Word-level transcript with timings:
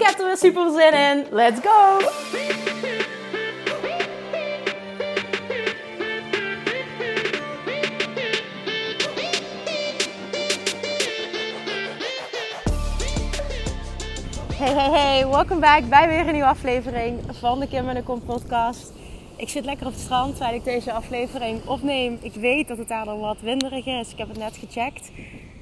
Ik 0.00 0.06
heb 0.06 0.18
er 0.18 0.26
weer 0.26 0.36
super 0.36 0.70
zin 0.70 0.92
in. 0.92 1.26
Let's 1.30 1.60
go! 1.60 1.98
Hey, 14.54 14.74
hey, 14.74 14.90
hey, 14.90 15.26
welkom 15.26 15.60
back 15.60 15.88
bij 15.88 16.08
weer 16.08 16.26
een 16.26 16.32
nieuwe 16.32 16.48
aflevering 16.48 17.18
van 17.30 17.60
de 17.60 17.68
Kim 17.68 17.88
en 17.88 17.94
de 17.94 18.02
Kom 18.02 18.24
podcast. 18.24 18.92
Ik 19.36 19.48
zit 19.48 19.64
lekker 19.64 19.86
op 19.86 19.92
het 19.92 20.00
strand 20.02 20.36
terwijl 20.36 20.56
ik 20.56 20.64
deze 20.64 20.92
aflevering 20.92 21.66
opneem. 21.66 22.18
Ik 22.22 22.34
weet 22.34 22.68
dat 22.68 22.78
het 22.78 22.88
daar 22.88 23.06
al 23.06 23.18
wat 23.18 23.40
winderig 23.40 23.86
is. 23.86 24.12
Ik 24.12 24.18
heb 24.18 24.28
het 24.28 24.38
net 24.38 24.56
gecheckt. 24.56 25.10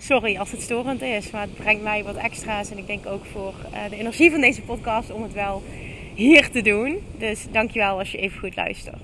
Sorry 0.00 0.36
als 0.36 0.50
het 0.50 0.62
storend 0.62 1.02
is, 1.02 1.30
maar 1.30 1.40
het 1.40 1.54
brengt 1.54 1.82
mij 1.82 2.04
wat 2.04 2.16
extra's. 2.16 2.70
En 2.70 2.78
ik 2.78 2.86
denk 2.86 3.06
ook 3.06 3.24
voor 3.24 3.54
uh, 3.72 3.78
de 3.90 3.96
energie 3.96 4.30
van 4.30 4.40
deze 4.40 4.62
podcast 4.62 5.12
om 5.12 5.22
het 5.22 5.32
wel 5.32 5.62
hier 6.14 6.50
te 6.50 6.62
doen. 6.62 6.98
Dus 7.16 7.46
dankjewel 7.50 7.98
als 7.98 8.10
je 8.10 8.18
even 8.18 8.38
goed 8.38 8.56
luistert. 8.56 9.02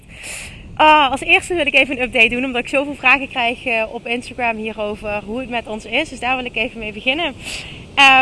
Uh, 0.80 1.10
als 1.10 1.20
eerste 1.20 1.54
wil 1.54 1.66
ik 1.66 1.74
even 1.74 1.96
een 1.96 2.02
update 2.02 2.28
doen, 2.28 2.44
omdat 2.44 2.62
ik 2.62 2.68
zoveel 2.68 2.94
vragen 2.94 3.28
krijg 3.28 3.66
uh, 3.66 3.84
op 3.92 4.06
Instagram 4.06 4.56
hierover 4.56 5.22
hoe 5.24 5.40
het 5.40 5.48
met 5.48 5.66
ons 5.66 5.84
is. 5.84 6.08
Dus 6.08 6.20
daar 6.20 6.36
wil 6.36 6.44
ik 6.44 6.56
even 6.56 6.78
mee 6.78 6.92
beginnen. 6.92 7.34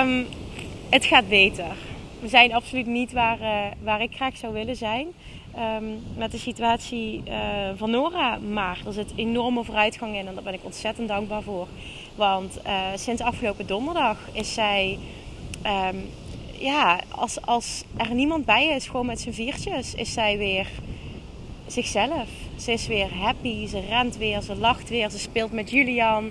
Um, 0.02 0.26
het 0.90 1.04
gaat 1.04 1.28
beter. 1.28 1.74
We 2.20 2.28
zijn 2.28 2.54
absoluut 2.54 2.86
niet 2.86 3.12
waar, 3.12 3.40
uh, 3.40 3.60
waar 3.82 4.02
ik 4.02 4.14
graag 4.14 4.36
zou 4.36 4.52
willen 4.52 4.76
zijn 4.76 5.06
um, 5.58 6.02
met 6.16 6.30
de 6.30 6.38
situatie 6.38 7.22
van 7.76 7.90
Nora. 7.90 8.38
Maar 8.38 8.78
er 8.86 8.92
zit 8.92 9.12
enorme 9.16 9.64
vooruitgang 9.64 10.16
in 10.16 10.26
en 10.26 10.34
daar 10.34 10.42
ben 10.42 10.54
ik 10.54 10.64
ontzettend 10.64 11.08
dankbaar 11.08 11.42
voor. 11.42 11.68
Want 12.14 12.58
uh, 12.66 12.86
sinds 12.94 13.22
afgelopen 13.22 13.66
donderdag 13.66 14.16
is 14.32 14.54
zij, 14.54 14.98
um, 15.66 16.04
ja, 16.58 17.00
als, 17.08 17.40
als 17.40 17.84
er 17.96 18.14
niemand 18.14 18.44
bij 18.44 18.66
is, 18.66 18.86
gewoon 18.86 19.06
met 19.06 19.20
z'n 19.20 19.30
viertjes, 19.30 19.94
is 19.94 20.12
zij 20.12 20.38
weer 20.38 20.66
zichzelf. 21.66 22.28
Ze 22.56 22.72
is 22.72 22.86
weer 22.86 23.14
happy, 23.14 23.66
ze 23.66 23.80
rent 23.80 24.16
weer, 24.16 24.40
ze 24.40 24.56
lacht 24.56 24.88
weer, 24.88 25.10
ze 25.10 25.18
speelt 25.18 25.52
met 25.52 25.70
Julian. 25.70 26.30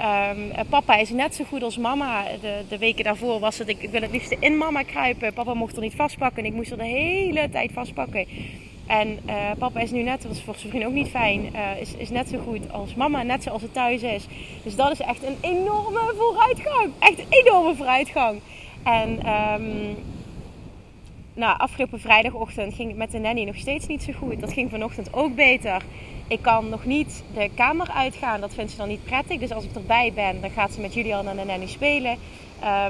Um, 0.00 0.52
papa 0.68 0.96
is 0.96 1.10
net 1.10 1.34
zo 1.34 1.44
goed 1.44 1.62
als 1.62 1.76
mama. 1.76 2.24
De, 2.40 2.62
de, 2.68 2.78
weken 2.78 3.04
daarvoor 3.04 3.40
was 3.40 3.58
het, 3.58 3.68
ik 3.68 3.90
wil 3.90 4.02
het 4.02 4.10
liefst 4.10 4.36
in 4.40 4.56
mama 4.56 4.82
kruipen. 4.82 5.32
Papa 5.32 5.54
mocht 5.54 5.76
er 5.76 5.82
niet 5.82 5.94
vastpakken 5.94 6.38
en 6.38 6.48
ik 6.48 6.54
moest 6.54 6.70
er 6.70 6.76
de 6.76 6.84
hele 6.84 7.50
tijd 7.50 7.70
vastpakken. 7.72 8.26
En 8.86 9.18
uh, 9.26 9.34
papa 9.58 9.80
is 9.80 9.90
nu 9.90 10.02
net, 10.02 10.22
dat 10.22 10.30
was 10.30 10.42
voor 10.42 10.54
zijn 10.56 10.70
vriend 10.70 10.84
ook 10.84 10.92
niet 10.92 11.08
fijn, 11.08 11.50
uh, 11.54 11.80
is, 11.80 11.94
is 11.94 12.10
net 12.10 12.28
zo 12.28 12.38
goed 12.38 12.72
als 12.72 12.94
mama, 12.94 13.22
net 13.22 13.42
zoals 13.42 13.62
het 13.62 13.72
thuis 13.72 14.02
is. 14.02 14.26
Dus 14.62 14.76
dat 14.76 14.90
is 14.90 15.00
echt 15.00 15.22
een 15.22 15.36
enorme 15.40 16.12
vooruitgang. 16.16 16.90
Echt 16.98 17.18
een 17.18 17.26
enorme 17.28 17.74
vooruitgang. 17.74 18.40
En 18.82 19.10
um, 19.10 19.96
nou, 21.34 21.58
afgelopen 21.58 22.00
vrijdagochtend 22.00 22.74
ging 22.74 22.88
het 22.88 22.98
met 22.98 23.10
de 23.10 23.18
nanny 23.18 23.44
nog 23.44 23.56
steeds 23.56 23.86
niet 23.86 24.02
zo 24.02 24.12
goed. 24.12 24.40
Dat 24.40 24.52
ging 24.52 24.70
vanochtend 24.70 25.14
ook 25.14 25.34
beter. 25.34 25.82
Ik 26.28 26.42
kan 26.42 26.68
nog 26.68 26.84
niet 26.84 27.24
de 27.34 27.50
kamer 27.54 27.90
uitgaan. 27.90 28.40
Dat 28.40 28.54
vindt 28.54 28.70
ze 28.70 28.76
dan 28.76 28.88
niet 28.88 29.04
prettig. 29.04 29.38
Dus 29.38 29.52
als 29.52 29.64
ik 29.64 29.74
erbij 29.74 30.12
ben, 30.14 30.40
dan 30.40 30.50
gaat 30.50 30.72
ze 30.72 30.80
met 30.80 30.94
Julian 30.94 31.28
en 31.28 31.36
de 31.36 31.44
nanny 31.44 31.66
spelen. 31.66 32.16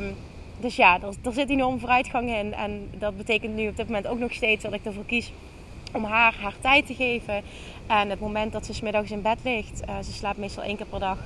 Um, 0.01 0.15
dus 0.61 0.77
ja, 0.77 1.01
er, 1.03 1.15
er 1.25 1.33
zit 1.33 1.51
enorm 1.51 1.79
vooruitgang 1.79 2.29
in. 2.37 2.55
En 2.55 2.89
dat 2.99 3.17
betekent 3.17 3.55
nu 3.55 3.69
op 3.69 3.77
dit 3.77 3.87
moment 3.87 4.07
ook 4.07 4.19
nog 4.19 4.33
steeds 4.33 4.63
dat 4.63 4.73
ik 4.73 4.85
ervoor 4.85 5.07
kies 5.07 5.33
om 5.97 6.05
haar 6.05 6.35
haar 6.41 6.55
tijd 6.61 6.87
te 6.87 6.95
geven. 6.95 7.43
En 7.87 8.11
het 8.11 8.21
moment 8.21 8.53
dat 8.53 8.67
ze 8.67 8.75
smiddags 8.75 9.11
in 9.11 9.23
bed 9.23 9.39
ligt, 9.43 9.83
uh, 9.89 9.97
ze 10.05 10.13
slaapt 10.13 10.39
meestal 10.39 10.63
één 10.63 10.77
keer 10.77 10.87
per 10.87 11.01
dag, 11.01 11.19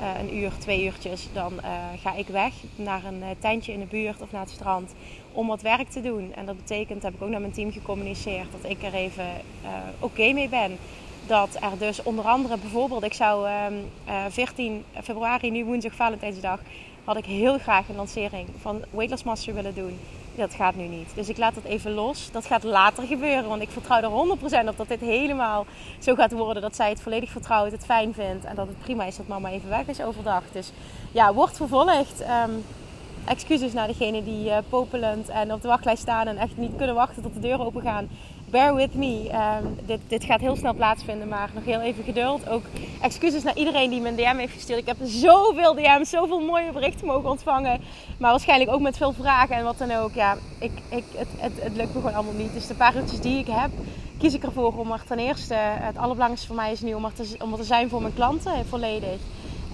uh, 0.00 0.20
een 0.20 0.36
uur, 0.36 0.52
twee 0.58 0.84
uurtjes, 0.84 1.28
dan 1.32 1.52
uh, 1.52 1.70
ga 2.02 2.14
ik 2.14 2.26
weg 2.26 2.52
naar 2.76 3.04
een 3.04 3.22
tentje 3.38 3.72
in 3.72 3.80
de 3.80 3.86
buurt 3.86 4.22
of 4.22 4.32
naar 4.32 4.40
het 4.40 4.50
strand 4.50 4.94
om 5.32 5.46
wat 5.46 5.62
werk 5.62 5.88
te 5.88 6.00
doen. 6.00 6.32
En 6.34 6.46
dat 6.46 6.56
betekent, 6.56 7.02
heb 7.02 7.14
ik 7.14 7.22
ook 7.22 7.28
naar 7.28 7.40
mijn 7.40 7.52
team 7.52 7.72
gecommuniceerd, 7.72 8.52
dat 8.52 8.70
ik 8.70 8.82
er 8.82 8.94
even 8.94 9.26
oké 9.98 10.32
mee 10.32 10.48
ben. 10.48 10.78
Dat 11.26 11.56
er 11.60 11.78
dus 11.78 12.02
onder 12.02 12.24
andere 12.24 12.58
bijvoorbeeld, 12.58 13.02
ik 13.02 13.12
zou 13.12 13.48
14 14.28 14.84
februari, 15.02 15.50
nu 15.50 15.64
woensdag 15.64 15.94
Valentijnsdag, 15.94 16.60
had 17.04 17.16
ik 17.16 17.24
heel 17.24 17.58
graag 17.58 17.88
een 17.88 17.96
lancering 17.96 18.48
van 18.60 18.82
Weight 18.90 19.10
Loss 19.10 19.24
Master 19.24 19.54
willen 19.54 19.74
doen 19.74 19.98
dat 20.38 20.54
gaat 20.54 20.74
nu 20.74 20.86
niet. 20.86 21.12
Dus 21.14 21.28
ik 21.28 21.38
laat 21.38 21.54
dat 21.54 21.64
even 21.64 21.92
los. 21.92 22.28
Dat 22.32 22.46
gaat 22.46 22.62
later 22.62 23.06
gebeuren. 23.06 23.48
Want 23.48 23.62
ik 23.62 23.70
vertrouw 23.70 24.00
er 24.00 24.38
100% 24.64 24.68
op 24.68 24.76
dat 24.76 24.88
dit 24.88 25.00
helemaal 25.00 25.66
zo 25.98 26.14
gaat 26.14 26.32
worden. 26.32 26.62
Dat 26.62 26.76
zij 26.76 26.88
het 26.88 27.00
volledig 27.00 27.30
vertrouwt, 27.30 27.72
het 27.72 27.84
fijn 27.84 28.14
vindt. 28.14 28.44
En 28.44 28.54
dat 28.54 28.66
het 28.66 28.80
prima 28.80 29.04
is 29.04 29.16
dat 29.16 29.28
mama 29.28 29.50
even 29.50 29.68
weg 29.68 29.86
is 29.86 30.02
overdag. 30.02 30.42
Dus 30.52 30.72
ja, 31.12 31.34
wordt 31.34 31.56
vervolgd. 31.56 32.20
Um, 32.20 32.64
excuses 33.24 33.72
naar 33.72 33.86
degenen 33.86 34.24
die 34.24 34.48
uh, 34.48 34.56
popelend 34.68 35.28
en 35.28 35.52
op 35.52 35.62
de 35.62 35.68
wachtlijst 35.68 36.02
staan. 36.02 36.26
En 36.26 36.36
echt 36.36 36.56
niet 36.56 36.76
kunnen 36.76 36.94
wachten 36.94 37.22
tot 37.22 37.34
de 37.34 37.40
deuren 37.40 37.66
open 37.66 37.82
gaan 37.82 38.08
bear 38.50 38.74
with 38.74 38.94
me. 38.94 39.30
Um, 39.32 39.76
dit, 39.86 40.00
dit 40.06 40.24
gaat 40.24 40.40
heel 40.40 40.56
snel 40.56 40.74
plaatsvinden, 40.74 41.28
maar 41.28 41.50
nog 41.54 41.64
heel 41.64 41.80
even 41.80 42.04
geduld. 42.04 42.48
Ook 42.48 42.62
excuses 43.00 43.42
naar 43.42 43.56
iedereen 43.56 43.90
die 43.90 44.06
een 44.06 44.16
DM 44.16 44.36
heeft 44.36 44.52
gestuurd. 44.52 44.78
Ik 44.78 44.86
heb 44.86 44.96
zoveel 45.02 45.74
DM's, 45.74 46.10
zoveel 46.10 46.40
mooie 46.40 46.72
berichten 46.72 47.06
mogen 47.06 47.30
ontvangen. 47.30 47.80
Maar 48.18 48.30
waarschijnlijk 48.30 48.70
ook 48.70 48.80
met 48.80 48.96
veel 48.96 49.12
vragen 49.12 49.56
en 49.56 49.64
wat 49.64 49.78
dan 49.78 49.90
ook. 49.90 50.14
Ja, 50.14 50.36
ik, 50.58 50.72
ik, 50.88 51.04
het, 51.14 51.28
het, 51.36 51.52
het 51.62 51.76
lukt 51.76 51.94
me 51.94 52.00
gewoon 52.00 52.14
allemaal 52.14 52.34
niet. 52.34 52.52
Dus 52.52 52.66
de 52.66 52.74
paar 52.74 52.96
uurtjes 52.96 53.20
die 53.20 53.38
ik 53.38 53.46
heb, 53.50 53.70
kies 54.18 54.34
ik 54.34 54.42
ervoor 54.42 54.78
om 54.78 54.92
er 54.92 55.04
ten 55.06 55.18
eerste... 55.18 55.54
Het 55.54 55.96
allerbelangrijkste 55.96 56.46
voor 56.46 56.56
mij 56.56 56.72
is 56.72 56.80
nu 56.80 56.94
om 56.94 57.04
er 57.04 57.12
om 57.42 57.56
te 57.56 57.64
zijn 57.64 57.88
voor 57.88 58.00
mijn 58.00 58.14
klanten 58.14 58.66
volledig. 58.66 59.18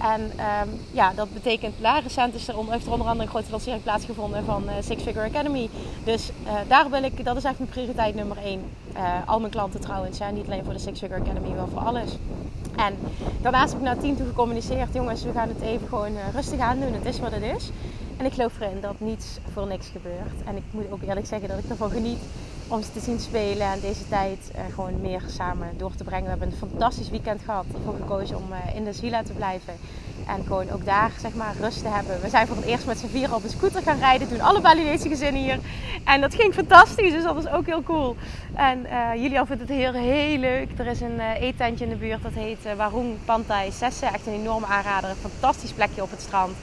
En 0.01 0.21
um, 0.21 0.79
ja, 0.91 1.13
dat 1.15 1.33
betekent, 1.33 1.75
la, 1.79 1.99
recent 1.99 2.33
is 2.33 2.47
er, 2.47 2.55
heeft 2.69 2.85
er 2.85 2.91
onder 2.91 3.07
andere 3.07 3.25
een 3.25 3.31
grote 3.31 3.51
lancering 3.51 3.83
plaatsgevonden 3.83 4.45
van 4.45 4.63
uh, 4.63 4.71
Six 4.79 5.03
Figure 5.03 5.25
Academy. 5.25 5.69
Dus 6.03 6.31
uh, 6.43 6.53
daar 6.67 6.89
wil 6.89 7.03
ik, 7.03 7.25
dat 7.25 7.37
is 7.37 7.43
echt 7.43 7.57
mijn 7.57 7.69
prioriteit 7.69 8.15
nummer 8.15 8.37
één. 8.37 8.63
Uh, 8.95 9.01
al 9.25 9.39
mijn 9.39 9.51
klanten 9.51 9.79
trouwens, 9.79 10.17
ja, 10.17 10.29
niet 10.29 10.45
alleen 10.45 10.63
voor 10.63 10.73
de 10.73 10.79
Six 10.79 10.99
Figure 10.99 11.21
Academy, 11.21 11.55
wel 11.55 11.67
voor 11.67 11.81
alles. 11.81 12.17
En 12.75 12.97
daarnaast 13.41 13.69
heb 13.71 13.77
ik 13.79 13.85
naar 13.85 13.93
het 13.93 14.03
team 14.03 14.17
toe 14.17 14.25
gecommuniceerd, 14.25 14.93
jongens, 14.93 15.23
we 15.23 15.31
gaan 15.31 15.47
het 15.47 15.61
even 15.61 15.87
gewoon 15.87 16.13
rustig 16.33 16.59
aan 16.59 16.79
doen. 16.79 16.93
Het 16.93 17.05
is 17.05 17.19
wat 17.19 17.31
het 17.31 17.43
is. 17.43 17.69
En 18.17 18.25
ik 18.25 18.33
geloof 18.33 18.59
erin 18.59 18.81
dat 18.81 18.99
niets 18.99 19.25
voor 19.53 19.67
niks 19.67 19.87
gebeurt. 19.87 20.43
En 20.45 20.55
ik 20.55 20.63
moet 20.71 20.91
ook 20.91 21.01
eerlijk 21.01 21.25
zeggen 21.25 21.49
dat 21.49 21.57
ik 21.57 21.69
ervan 21.69 21.91
geniet 21.91 22.19
om 22.67 22.81
ze 22.81 22.91
te 22.91 22.99
zien 22.99 23.19
spelen 23.19 23.67
en 23.67 23.79
deze 23.79 24.07
tijd 24.07 24.51
uh, 24.55 24.61
gewoon 24.73 25.01
meer 25.01 25.21
samen 25.27 25.77
door 25.77 25.95
te 25.95 26.03
brengen. 26.03 26.23
We 26.23 26.29
hebben 26.29 26.47
een 26.47 26.69
fantastisch 26.69 27.09
weekend 27.09 27.41
gehad. 27.45 27.65
Ervoor 27.73 27.95
gekozen 27.95 28.37
om 28.37 28.51
uh, 28.51 28.75
in 28.75 28.83
de 28.83 28.93
Zila 28.93 29.23
te 29.23 29.33
blijven. 29.33 29.73
En 30.27 30.43
gewoon 30.43 30.69
ook 30.69 30.85
daar 30.85 31.11
zeg 31.21 31.33
maar 31.33 31.55
rust 31.59 31.81
te 31.81 31.87
hebben. 31.87 32.21
We 32.21 32.29
zijn 32.29 32.47
voor 32.47 32.55
het 32.55 32.65
eerst 32.65 32.85
met 32.85 32.97
z'n 32.97 33.07
vieren 33.07 33.35
op 33.35 33.43
een 33.43 33.49
scooter 33.49 33.81
gaan 33.81 33.99
rijden. 33.99 34.29
Doen 34.29 34.41
alle 34.41 34.61
Balinese 34.61 35.09
gezinnen 35.09 35.41
hier. 35.41 35.59
En 36.03 36.21
dat 36.21 36.35
ging 36.35 36.53
fantastisch. 36.53 37.11
Dus 37.11 37.23
dat 37.23 37.35
was 37.35 37.47
ook 37.47 37.65
heel 37.65 37.83
cool. 37.83 38.15
En 38.53 38.85
uh, 38.85 39.21
Julian 39.21 39.47
vindt 39.47 39.61
het 39.61 39.71
heel, 39.71 39.93
heel 39.93 40.37
leuk. 40.37 40.69
Er 40.77 40.87
is 40.87 41.01
een 41.01 41.15
uh, 41.15 41.41
eetentje 41.41 41.85
in 41.85 41.89
de 41.89 41.97
buurt. 41.97 42.23
Dat 42.23 42.33
heet 42.33 42.65
uh, 42.65 42.73
Warung 42.73 43.15
Pantai 43.25 43.71
Sesse. 43.71 44.05
Echt 44.05 44.27
een 44.27 44.33
enorme 44.33 44.65
aanrader. 44.65 45.09
Een 45.09 45.29
fantastisch 45.31 45.71
plekje 45.71 46.01
op 46.01 46.11
het 46.11 46.21
strand. 46.21 46.55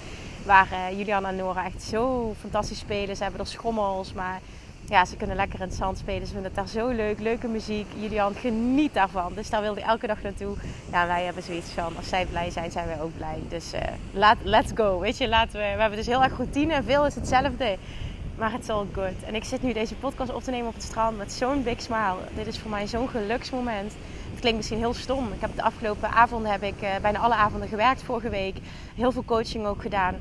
Waar 0.44 0.92
Julian 0.96 1.26
en 1.26 1.36
Nora 1.36 1.64
echt 1.64 1.82
zo 1.82 2.34
fantastisch 2.40 2.78
spelen. 2.78 3.16
Ze 3.16 3.22
hebben 3.22 3.40
er 3.40 3.46
schommels. 3.46 4.12
Maar 4.12 4.40
ja, 4.88 5.04
ze 5.04 5.16
kunnen 5.16 5.36
lekker 5.36 5.60
in 5.60 5.66
het 5.66 5.74
zand 5.74 5.98
spelen. 5.98 6.26
Ze 6.26 6.32
vinden 6.32 6.52
het 6.54 6.54
daar 6.54 6.68
zo 6.68 6.88
leuk. 6.88 7.20
Leuke 7.20 7.48
muziek. 7.48 7.86
Julian 7.98 8.34
geniet 8.34 8.94
daarvan. 8.94 9.32
Dus 9.34 9.50
daar 9.50 9.60
wilde 9.60 9.80
hij 9.80 9.88
elke 9.88 10.06
dag 10.06 10.22
naartoe. 10.22 10.56
Ja, 10.92 11.06
wij 11.06 11.24
hebben 11.24 11.42
zoiets 11.42 11.70
van, 11.70 11.96
als 11.96 12.08
zij 12.08 12.26
blij 12.26 12.50
zijn, 12.50 12.70
zijn 12.70 12.86
wij 12.86 13.00
ook 13.00 13.16
blij. 13.16 13.38
Dus 13.48 13.70
laat, 14.12 14.36
let's 14.42 14.70
go. 14.74 14.98
Weet 15.00 15.16
je, 15.16 15.28
laten 15.28 15.52
we, 15.52 15.72
we 15.74 15.80
hebben 15.80 15.98
dus 15.98 16.06
heel 16.06 16.22
erg 16.22 16.36
routine. 16.36 16.82
Veel 16.82 17.06
is 17.06 17.14
hetzelfde. 17.14 17.78
Maar 18.36 18.52
het 18.52 18.62
is 18.62 18.68
all 18.68 18.86
good. 18.92 19.22
En 19.26 19.34
ik 19.34 19.44
zit 19.44 19.62
nu 19.62 19.72
deze 19.72 19.94
podcast 19.94 20.32
op 20.32 20.42
te 20.42 20.50
nemen 20.50 20.68
op 20.68 20.74
het 20.74 20.82
strand 20.82 21.18
met 21.18 21.32
zo'n 21.32 21.62
big 21.62 21.80
smile. 21.80 22.16
Dit 22.34 22.46
is 22.46 22.58
voor 22.58 22.70
mij 22.70 22.86
zo'n 22.86 23.08
geluksmoment. 23.08 23.92
Het 24.32 24.40
klinkt 24.40 24.58
misschien 24.58 24.78
heel 24.78 24.94
stom. 24.94 25.32
Ik 25.32 25.40
heb 25.40 25.56
de 25.56 25.62
afgelopen 25.62 26.10
avonden 26.10 26.50
heb 26.50 26.62
ik 26.62 26.82
uh, 26.82 26.88
bijna 27.02 27.18
alle 27.18 27.34
avonden 27.34 27.68
gewerkt 27.68 28.02
vorige 28.02 28.28
week. 28.28 28.56
Heel 28.94 29.12
veel 29.12 29.24
coaching 29.24 29.66
ook 29.66 29.82
gedaan. 29.82 30.16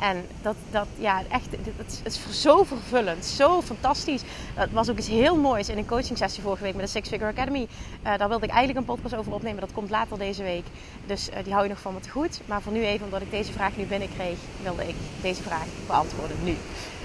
En 0.00 0.26
dat, 0.42 0.56
dat 0.70 0.86
ja, 0.98 1.22
echt, 1.30 1.46
het 1.76 2.00
is 2.04 2.42
zo 2.42 2.62
vervullend, 2.62 3.24
zo 3.24 3.62
fantastisch. 3.62 4.22
Dat 4.54 4.70
was 4.70 4.90
ook 4.90 4.98
iets 4.98 5.08
heel 5.08 5.36
moois 5.36 5.68
in 5.68 5.78
een 5.78 5.86
coaching 5.86 6.18
sessie 6.18 6.42
vorige 6.42 6.62
week 6.62 6.74
met 6.74 6.84
de 6.84 6.90
Six 6.90 7.08
Figure 7.08 7.30
Academy. 7.30 7.60
Uh, 7.60 8.18
daar 8.18 8.28
wilde 8.28 8.44
ik 8.46 8.52
eigenlijk 8.52 8.78
een 8.78 8.94
podcast 8.94 9.14
over 9.14 9.32
opnemen, 9.32 9.60
dat 9.60 9.72
komt 9.72 9.90
later 9.90 10.18
deze 10.18 10.42
week. 10.42 10.64
Dus 11.06 11.28
uh, 11.28 11.34
die 11.44 11.52
hou 11.52 11.64
je 11.64 11.70
nog 11.70 11.80
van 11.80 12.00
te 12.00 12.10
goed. 12.10 12.40
Maar 12.46 12.62
voor 12.62 12.72
nu 12.72 12.84
even, 12.84 13.04
omdat 13.04 13.22
ik 13.22 13.30
deze 13.30 13.52
vraag 13.52 13.76
nu 13.76 13.84
binnenkreeg, 13.84 14.38
wilde 14.62 14.88
ik 14.88 14.96
deze 15.20 15.42
vraag 15.42 15.66
beantwoorden 15.86 16.36
nu. 16.44 16.56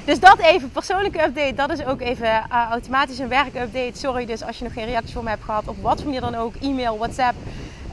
Dus 0.10 0.20
dat 0.20 0.40
even, 0.40 0.72
persoonlijke 0.72 1.24
update. 1.24 1.54
Dat 1.54 1.72
is 1.72 1.86
ook 1.86 2.02
even 2.02 2.28
uh, 2.28 2.70
automatisch 2.70 3.20
een 3.20 3.28
werkupdate. 3.28 3.92
Sorry 3.94 4.26
dus 4.26 4.44
als 4.44 4.58
je 4.58 4.64
nog 4.64 4.74
geen 4.74 4.86
reactie 4.86 5.14
voor 5.14 5.24
me 5.24 5.30
hebt 5.30 5.44
gehad. 5.44 5.68
Op 5.68 5.76
wat 5.82 5.96
voor 5.96 6.06
manier 6.06 6.22
dan 6.22 6.36
ook. 6.36 6.54
E-mail, 6.62 6.98
WhatsApp, 6.98 7.36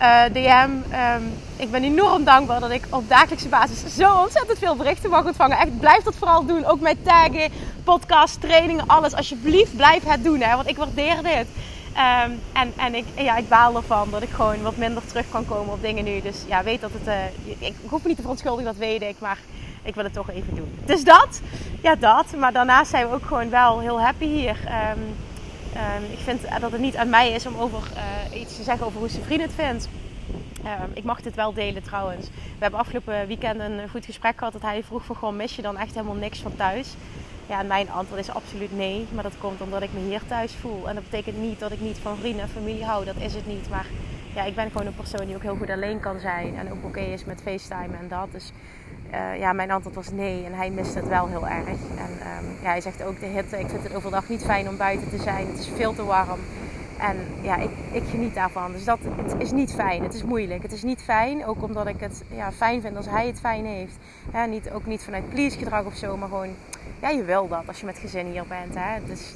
uh, 0.00 0.24
DM. 0.32 0.70
Um, 0.70 1.32
ik 1.56 1.70
ben 1.70 1.84
enorm 1.84 2.24
dankbaar 2.24 2.60
dat 2.60 2.70
ik 2.70 2.86
op 2.90 3.08
dagelijkse 3.08 3.48
basis 3.48 3.94
zo 3.96 4.14
ontzettend 4.14 4.58
veel 4.58 4.76
berichten 4.76 5.10
mag 5.10 5.24
ontvangen. 5.24 5.58
Echt, 5.58 5.80
blijf 5.80 6.02
dat 6.02 6.14
vooral 6.14 6.46
doen. 6.46 6.64
Ook 6.64 6.80
met 6.80 7.04
taggen, 7.04 7.52
podcast, 7.84 8.40
trainingen, 8.40 8.86
alles. 8.86 9.14
Alsjeblieft, 9.14 9.76
blijf 9.76 10.02
het 10.04 10.24
doen. 10.24 10.40
Hè, 10.40 10.56
want 10.56 10.68
ik 10.68 10.76
waardeer 10.76 11.22
dit. 11.22 11.46
Um, 11.96 12.40
en 12.52 12.72
en 12.76 12.94
ik, 12.94 13.04
ja, 13.14 13.36
ik 13.36 13.48
baal 13.48 13.76
ervan 13.76 14.10
dat 14.10 14.22
ik 14.22 14.30
gewoon 14.30 14.62
wat 14.62 14.76
minder 14.76 15.06
terug 15.06 15.30
kan 15.30 15.46
komen 15.46 15.72
op 15.72 15.82
dingen 15.82 16.04
nu. 16.04 16.20
Dus 16.20 16.36
ja, 16.46 16.62
weet 16.62 16.80
dat 16.80 16.90
het. 16.92 17.06
Uh, 17.06 17.66
ik 17.68 17.74
hoef 17.88 18.02
me 18.02 18.08
niet 18.08 18.16
te 18.16 18.22
verontschuldigen, 18.22 18.72
dat 18.72 18.80
weet 18.80 19.02
ik. 19.02 19.16
Maar 19.18 19.38
ik 19.86 19.94
wil 19.94 20.04
het 20.04 20.12
toch 20.12 20.30
even 20.30 20.54
doen. 20.54 20.78
Dus 20.84 21.04
dat, 21.04 21.40
ja, 21.82 21.94
dat. 21.94 22.36
Maar 22.36 22.52
daarnaast 22.52 22.90
zijn 22.90 23.08
we 23.08 23.14
ook 23.14 23.26
gewoon 23.26 23.50
wel 23.50 23.80
heel 23.80 24.00
happy 24.00 24.26
hier. 24.26 24.56
Um, 24.94 25.02
um, 25.76 26.12
ik 26.12 26.18
vind 26.18 26.40
dat 26.60 26.72
het 26.72 26.80
niet 26.80 26.96
aan 26.96 27.10
mij 27.10 27.30
is 27.30 27.46
om 27.46 27.56
over 27.56 27.82
uh, 28.32 28.40
iets 28.40 28.56
te 28.56 28.62
zeggen 28.62 28.86
over 28.86 28.98
hoe 28.98 29.08
zijn 29.08 29.24
vriend 29.24 29.42
het 29.42 29.54
vindt. 29.54 29.88
Um, 30.64 30.90
ik 30.94 31.04
mag 31.04 31.20
dit 31.20 31.34
wel 31.34 31.52
delen 31.52 31.82
trouwens. 31.82 32.26
We 32.28 32.58
hebben 32.62 32.80
afgelopen 32.80 33.26
weekend 33.26 33.60
een 33.60 33.88
goed 33.90 34.04
gesprek 34.04 34.38
gehad. 34.38 34.52
Dat 34.52 34.62
hij 34.62 34.82
vroeg 34.82 35.04
van 35.04 35.16
gewoon 35.16 35.36
mis 35.36 35.56
je 35.56 35.62
dan 35.62 35.76
echt 35.76 35.94
helemaal 35.94 36.14
niks 36.14 36.38
van 36.38 36.56
thuis. 36.56 36.94
Ja, 37.46 37.60
en 37.60 37.66
mijn 37.66 37.90
antwoord 37.90 38.20
is 38.20 38.30
absoluut 38.30 38.76
nee. 38.76 39.06
Maar 39.14 39.22
dat 39.22 39.38
komt 39.40 39.60
omdat 39.60 39.82
ik 39.82 39.92
me 39.92 40.00
hier 40.00 40.22
thuis 40.28 40.54
voel. 40.60 40.88
En 40.88 40.94
dat 40.94 41.10
betekent 41.10 41.38
niet 41.38 41.58
dat 41.58 41.72
ik 41.72 41.80
niet 41.80 41.98
van 41.98 42.16
vrienden 42.16 42.42
en 42.42 42.48
familie 42.48 42.84
hou. 42.84 43.04
Dat 43.04 43.16
is 43.18 43.34
het 43.34 43.46
niet. 43.46 43.68
Maar 43.70 43.86
ja, 44.34 44.44
ik 44.44 44.54
ben 44.54 44.70
gewoon 44.70 44.86
een 44.86 44.94
persoon 44.94 45.26
die 45.26 45.34
ook 45.34 45.42
heel 45.42 45.56
goed 45.56 45.70
alleen 45.70 46.00
kan 46.00 46.20
zijn. 46.20 46.56
En 46.56 46.72
ook 46.72 46.84
oké 46.84 47.00
is 47.00 47.24
met 47.24 47.42
FaceTime 47.42 47.96
en 47.96 48.08
dat. 48.08 48.28
Dus 48.32 48.52
uh, 49.16 49.38
ja, 49.38 49.52
mijn 49.52 49.70
antwoord 49.70 49.94
was 49.94 50.10
nee. 50.10 50.44
En 50.44 50.54
hij 50.54 50.70
mist 50.70 50.94
het 50.94 51.08
wel 51.08 51.28
heel 51.28 51.48
erg. 51.48 51.66
En 51.68 52.10
um, 52.10 52.56
ja, 52.62 52.68
hij 52.68 52.80
zegt 52.80 53.02
ook 53.02 53.20
de 53.20 53.26
hitte. 53.26 53.58
Ik 53.58 53.68
vind 53.68 53.82
het 53.82 53.94
overdag 53.94 54.28
niet 54.28 54.44
fijn 54.44 54.68
om 54.68 54.76
buiten 54.76 55.08
te 55.08 55.18
zijn. 55.18 55.46
Het 55.46 55.58
is 55.58 55.68
veel 55.76 55.94
te 55.94 56.04
warm. 56.04 56.40
En 56.98 57.16
ja, 57.40 57.56
ik, 57.56 57.70
ik 57.92 58.02
geniet 58.10 58.34
daarvan. 58.34 58.72
Dus 58.72 58.84
dat, 58.84 58.98
het 59.16 59.34
is 59.38 59.50
niet 59.50 59.72
fijn. 59.72 60.02
Het 60.02 60.14
is 60.14 60.22
moeilijk. 60.22 60.62
Het 60.62 60.72
is 60.72 60.82
niet 60.82 61.02
fijn. 61.02 61.46
Ook 61.46 61.62
omdat 61.62 61.86
ik 61.86 62.00
het 62.00 62.22
ja, 62.28 62.52
fijn 62.52 62.80
vind 62.80 62.96
als 62.96 63.08
hij 63.08 63.26
het 63.26 63.40
fijn 63.40 63.64
heeft. 63.64 63.96
Ja, 64.32 64.44
niet, 64.44 64.70
ook 64.70 64.86
niet 64.86 65.02
vanuit 65.02 65.28
please 65.28 65.58
gedrag 65.58 65.84
of 65.84 65.94
zo. 65.94 66.16
Maar 66.16 66.28
gewoon, 66.28 66.54
ja, 67.00 67.08
je 67.08 67.24
wil 67.24 67.48
dat 67.48 67.62
als 67.66 67.80
je 67.80 67.86
met 67.86 67.98
gezin 67.98 68.26
hier 68.26 68.46
bent. 68.48 68.74
Hè? 68.74 68.98
Dus 69.06 69.34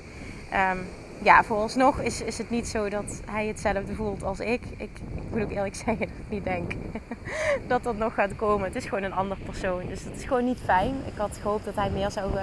um, 0.53 0.79
ja, 1.23 1.45
vooralsnog 1.45 2.01
is, 2.01 2.23
is 2.23 2.39
het 2.39 2.51
niet 2.51 2.69
zo 2.69 2.89
dat 2.89 3.23
hij 3.31 3.47
hetzelfde 3.47 3.95
voelt 3.95 4.23
als 4.23 4.41
ik. 4.41 4.61
Ik, 4.77 4.91
ik 5.15 5.23
moet 5.31 5.43
ook 5.43 5.51
eerlijk 5.51 5.75
zeggen 5.75 5.99
dat 5.99 6.09
ik 6.09 6.29
niet 6.29 6.45
denk 6.45 6.73
dat 7.69 7.83
dat 7.83 7.97
nog 7.97 8.15
gaat 8.15 8.37
komen. 8.37 8.67
Het 8.67 8.77
is 8.77 8.85
gewoon 8.85 9.05
een 9.05 9.13
ander 9.13 9.37
persoon. 9.45 9.87
Dus 9.89 10.05
dat 10.05 10.13
is 10.17 10.25
gewoon 10.25 10.45
niet 10.45 10.59
fijn. 10.65 10.95
Ik 11.07 11.17
had 11.17 11.39
gehoopt 11.43 11.65
dat 11.65 11.75
hij 11.75 11.91
meer 11.91 12.11
zou, 12.11 12.35
uh, 12.35 12.43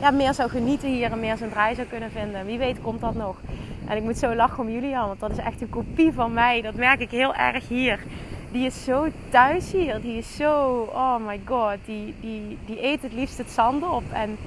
ja, 0.00 0.10
meer 0.10 0.34
zou 0.34 0.50
genieten 0.50 0.88
hier 0.88 1.10
en 1.10 1.20
meer 1.20 1.36
zijn 1.36 1.50
draai 1.50 1.74
zou 1.74 1.86
kunnen 1.86 2.10
vinden. 2.10 2.46
Wie 2.46 2.58
weet 2.58 2.80
komt 2.82 3.00
dat 3.00 3.14
nog. 3.14 3.36
En 3.86 3.96
ik 3.96 4.02
moet 4.02 4.18
zo 4.18 4.34
lachen 4.34 4.64
om 4.64 4.70
Julian, 4.70 5.06
want 5.06 5.20
dat 5.20 5.30
is 5.30 5.38
echt 5.38 5.60
een 5.60 5.68
kopie 5.68 6.12
van 6.12 6.32
mij. 6.32 6.62
Dat 6.62 6.74
merk 6.74 7.00
ik 7.00 7.10
heel 7.10 7.34
erg 7.34 7.68
hier. 7.68 8.00
Die 8.50 8.66
is 8.66 8.84
zo 8.84 9.06
thuis 9.28 9.72
hier. 9.72 10.00
Die 10.00 10.16
is 10.16 10.36
zo, 10.36 10.80
oh 10.92 11.16
my 11.26 11.40
god. 11.44 11.76
Die, 11.84 12.14
die, 12.20 12.58
die 12.64 12.84
eet 12.84 13.02
het 13.02 13.12
liefst 13.12 13.38
het 13.38 13.50
zand 13.50 13.82
op. 13.82 14.04
En 14.12 14.38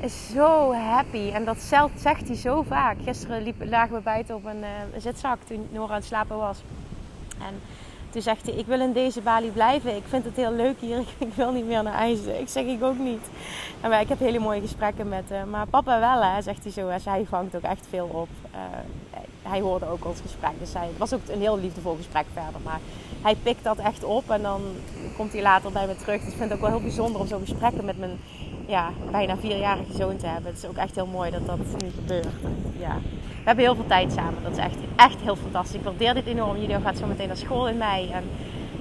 is 0.00 0.28
zo 0.34 0.72
happy. 0.72 1.30
En 1.32 1.44
dat 1.44 1.58
zegt 1.96 2.26
hij 2.26 2.36
zo 2.36 2.62
vaak. 2.62 2.96
Gisteren 3.04 3.42
liep, 3.42 3.64
lagen 3.64 3.94
we 3.94 4.00
buiten 4.00 4.34
op 4.34 4.44
een 4.44 4.60
uh, 4.60 5.00
zitzak 5.00 5.38
toen 5.42 5.66
Nora 5.70 5.88
aan 5.88 5.94
het 5.94 6.04
slapen 6.04 6.36
was. 6.36 6.58
En 7.38 7.60
toen 8.10 8.22
zegt 8.22 8.46
hij, 8.46 8.54
ik 8.54 8.66
wil 8.66 8.80
in 8.80 8.92
deze 8.92 9.20
Bali 9.20 9.50
blijven. 9.50 9.96
Ik 9.96 10.04
vind 10.08 10.24
het 10.24 10.36
heel 10.36 10.52
leuk 10.52 10.80
hier. 10.80 10.98
Ik 11.18 11.34
wil 11.34 11.52
niet 11.52 11.66
meer 11.66 11.82
naar 11.82 11.94
IJzen. 11.94 12.40
Ik 12.40 12.48
zeg, 12.48 12.64
ik 12.64 12.82
ook 12.82 12.98
niet. 12.98 13.28
En 13.80 14.00
ik 14.00 14.08
heb 14.08 14.18
hele 14.18 14.38
mooie 14.38 14.60
gesprekken 14.60 15.08
met 15.08 15.24
hem. 15.28 15.50
Maar 15.50 15.66
papa 15.66 16.00
wel, 16.00 16.22
hè, 16.22 16.42
zegt 16.42 16.62
hij 16.62 16.72
zo. 16.72 17.10
Hij 17.10 17.26
vangt 17.28 17.56
ook 17.56 17.62
echt 17.62 17.86
veel 17.90 18.06
op. 18.06 18.28
Uh, 18.54 18.60
hij 19.42 19.60
hoorde 19.60 19.88
ook 19.88 20.04
ons 20.04 20.20
gesprek. 20.20 20.50
Dus 20.58 20.72
hij, 20.72 20.86
het 20.86 20.98
was 20.98 21.14
ook 21.14 21.20
een 21.28 21.40
heel 21.40 21.58
liefdevol 21.58 21.96
gesprek 21.96 22.24
verder. 22.32 22.60
Maar 22.64 22.80
hij 23.22 23.34
pikt 23.42 23.64
dat 23.64 23.78
echt 23.78 24.04
op. 24.04 24.30
En 24.30 24.42
dan 24.42 24.62
komt 25.16 25.32
hij 25.32 25.42
later 25.42 25.72
bij 25.72 25.86
me 25.86 25.96
terug. 25.96 26.20
Dus 26.20 26.30
ik 26.30 26.36
vind 26.36 26.50
het 26.50 26.52
ook 26.52 26.60
wel 26.60 26.70
heel 26.70 26.86
bijzonder 26.86 27.20
om 27.20 27.26
zo'n 27.26 27.40
gesprekken 27.40 27.84
met 27.84 27.98
mijn 27.98 28.18
ja, 28.66 28.90
bijna 29.10 29.36
vierjarige 29.36 29.92
zoon 29.92 30.16
te 30.16 30.26
hebben. 30.26 30.50
Het 30.52 30.62
is 30.62 30.68
ook 30.68 30.76
echt 30.76 30.94
heel 30.94 31.06
mooi 31.06 31.30
dat 31.30 31.46
dat 31.46 31.58
nu 31.58 31.90
gebeurt. 31.94 32.26
Ja. 32.78 32.96
We 33.28 33.52
hebben 33.52 33.64
heel 33.64 33.74
veel 33.74 33.86
tijd 33.86 34.12
samen. 34.12 34.42
Dat 34.42 34.52
is 34.52 34.58
echt, 34.58 34.76
echt 34.96 35.20
heel 35.20 35.36
fantastisch. 35.36 35.76
Ik 35.76 35.84
waardeer 35.84 36.14
dit 36.14 36.26
enorm. 36.26 36.56
Jullie 36.56 36.80
gaat 36.80 36.98
zo 36.98 37.06
meteen 37.06 37.26
naar 37.26 37.36
school 37.36 37.68
in 37.68 37.76
mei. 37.76 38.10
En 38.10 38.24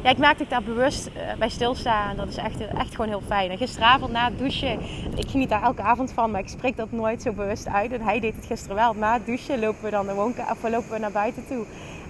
ja, 0.04 0.10
ik 0.10 0.18
maak 0.18 0.32
dat 0.32 0.42
ik 0.42 0.50
daar 0.50 0.64
bewust 0.64 1.08
uh, 1.08 1.34
bij 1.40 1.50
stilsta. 1.50 2.10
En 2.10 2.16
dat 2.16 2.28
is 2.28 2.38
echt, 2.38 2.68
echt 2.68 2.96
gewoon 2.96 3.08
heel 3.08 3.22
fijn. 3.26 3.52
En 3.52 3.58
gisteravond 3.58 4.12
na 4.12 4.26
het 4.26 4.38
douchen, 4.38 4.80
ik 5.16 5.30
geniet 5.30 5.50
daar 5.50 5.64
elke 5.64 5.82
avond 5.82 6.12
van, 6.12 6.32
maar 6.32 6.42
ik 6.42 6.48
spreek 6.48 6.78
dat 6.78 6.92
nooit 6.92 7.22
zo 7.22 7.32
bewust 7.32 7.68
uit. 7.68 7.92
En 7.92 8.02
hij 8.02 8.20
deed 8.20 8.36
het 8.36 8.46
gisteren 8.46 8.76
wel. 8.76 8.94
Na 8.94 9.14
het 9.14 9.26
douchen 9.26 9.60
lopen 9.60 9.84
we 9.84 9.90
dan 9.90 10.06
de 10.06 10.14
woonkamer, 10.14 10.52
of 10.52 10.70
lopen 10.70 10.92
we 10.92 11.00
naar 11.00 11.12
buiten 11.12 11.48
toe. 11.48 11.66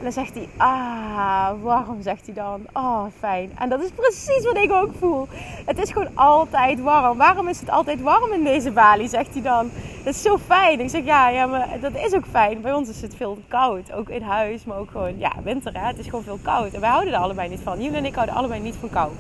Dan 0.06 0.14
zegt 0.14 0.34
hij, 0.34 0.48
ah, 0.58 1.52
warm, 1.62 2.02
zegt 2.02 2.26
hij 2.26 2.36
dan. 2.36 2.62
Oh, 2.74 3.06
fijn. 3.20 3.52
En 3.60 3.70
dat 3.70 3.82
is 3.82 3.90
precies 3.90 4.44
wat 4.44 4.58
ik 4.58 4.72
ook 4.72 4.92
voel. 5.00 5.28
Het 5.66 5.78
is 5.78 5.92
gewoon 5.92 6.16
altijd 6.16 6.82
warm. 6.82 7.18
Waarom 7.18 7.48
is 7.48 7.60
het 7.60 7.70
altijd 7.70 8.02
warm 8.02 8.32
in 8.32 8.44
deze 8.44 8.72
Bali, 8.72 9.08
zegt 9.08 9.34
hij 9.34 9.42
dan. 9.42 9.70
Dat 10.04 10.14
is 10.14 10.22
zo 10.22 10.38
fijn. 10.38 10.80
Ik 10.80 10.90
zeg, 10.90 11.06
ja, 11.06 11.30
ja, 11.30 11.46
maar 11.46 11.68
dat 11.82 11.96
is 11.96 12.14
ook 12.14 12.26
fijn. 12.32 12.62
Bij 12.62 12.74
ons 12.74 12.90
is 12.90 13.02
het 13.02 13.16
veel 13.16 13.38
koud. 13.48 13.92
Ook 13.92 14.10
in 14.10 14.22
huis, 14.22 14.64
maar 14.64 14.78
ook 14.78 14.92
gewoon, 14.92 15.18
ja, 15.18 15.32
winter, 15.44 15.74
hè. 15.74 15.88
Het 15.88 16.00
is 16.00 16.06
gewoon 16.06 16.24
veel 16.24 16.40
koud. 16.42 16.74
En 16.74 16.80
wij 16.80 16.90
houden 16.90 17.14
er 17.14 17.20
allebei 17.20 17.50
niet 17.50 17.62
van. 17.64 17.82
Jullie 17.82 17.98
en 17.98 18.06
ik 18.06 18.16
houden 18.16 18.36
allebei 18.36 18.62
niet 18.62 18.76
van 18.80 18.90
kou. 18.90 19.12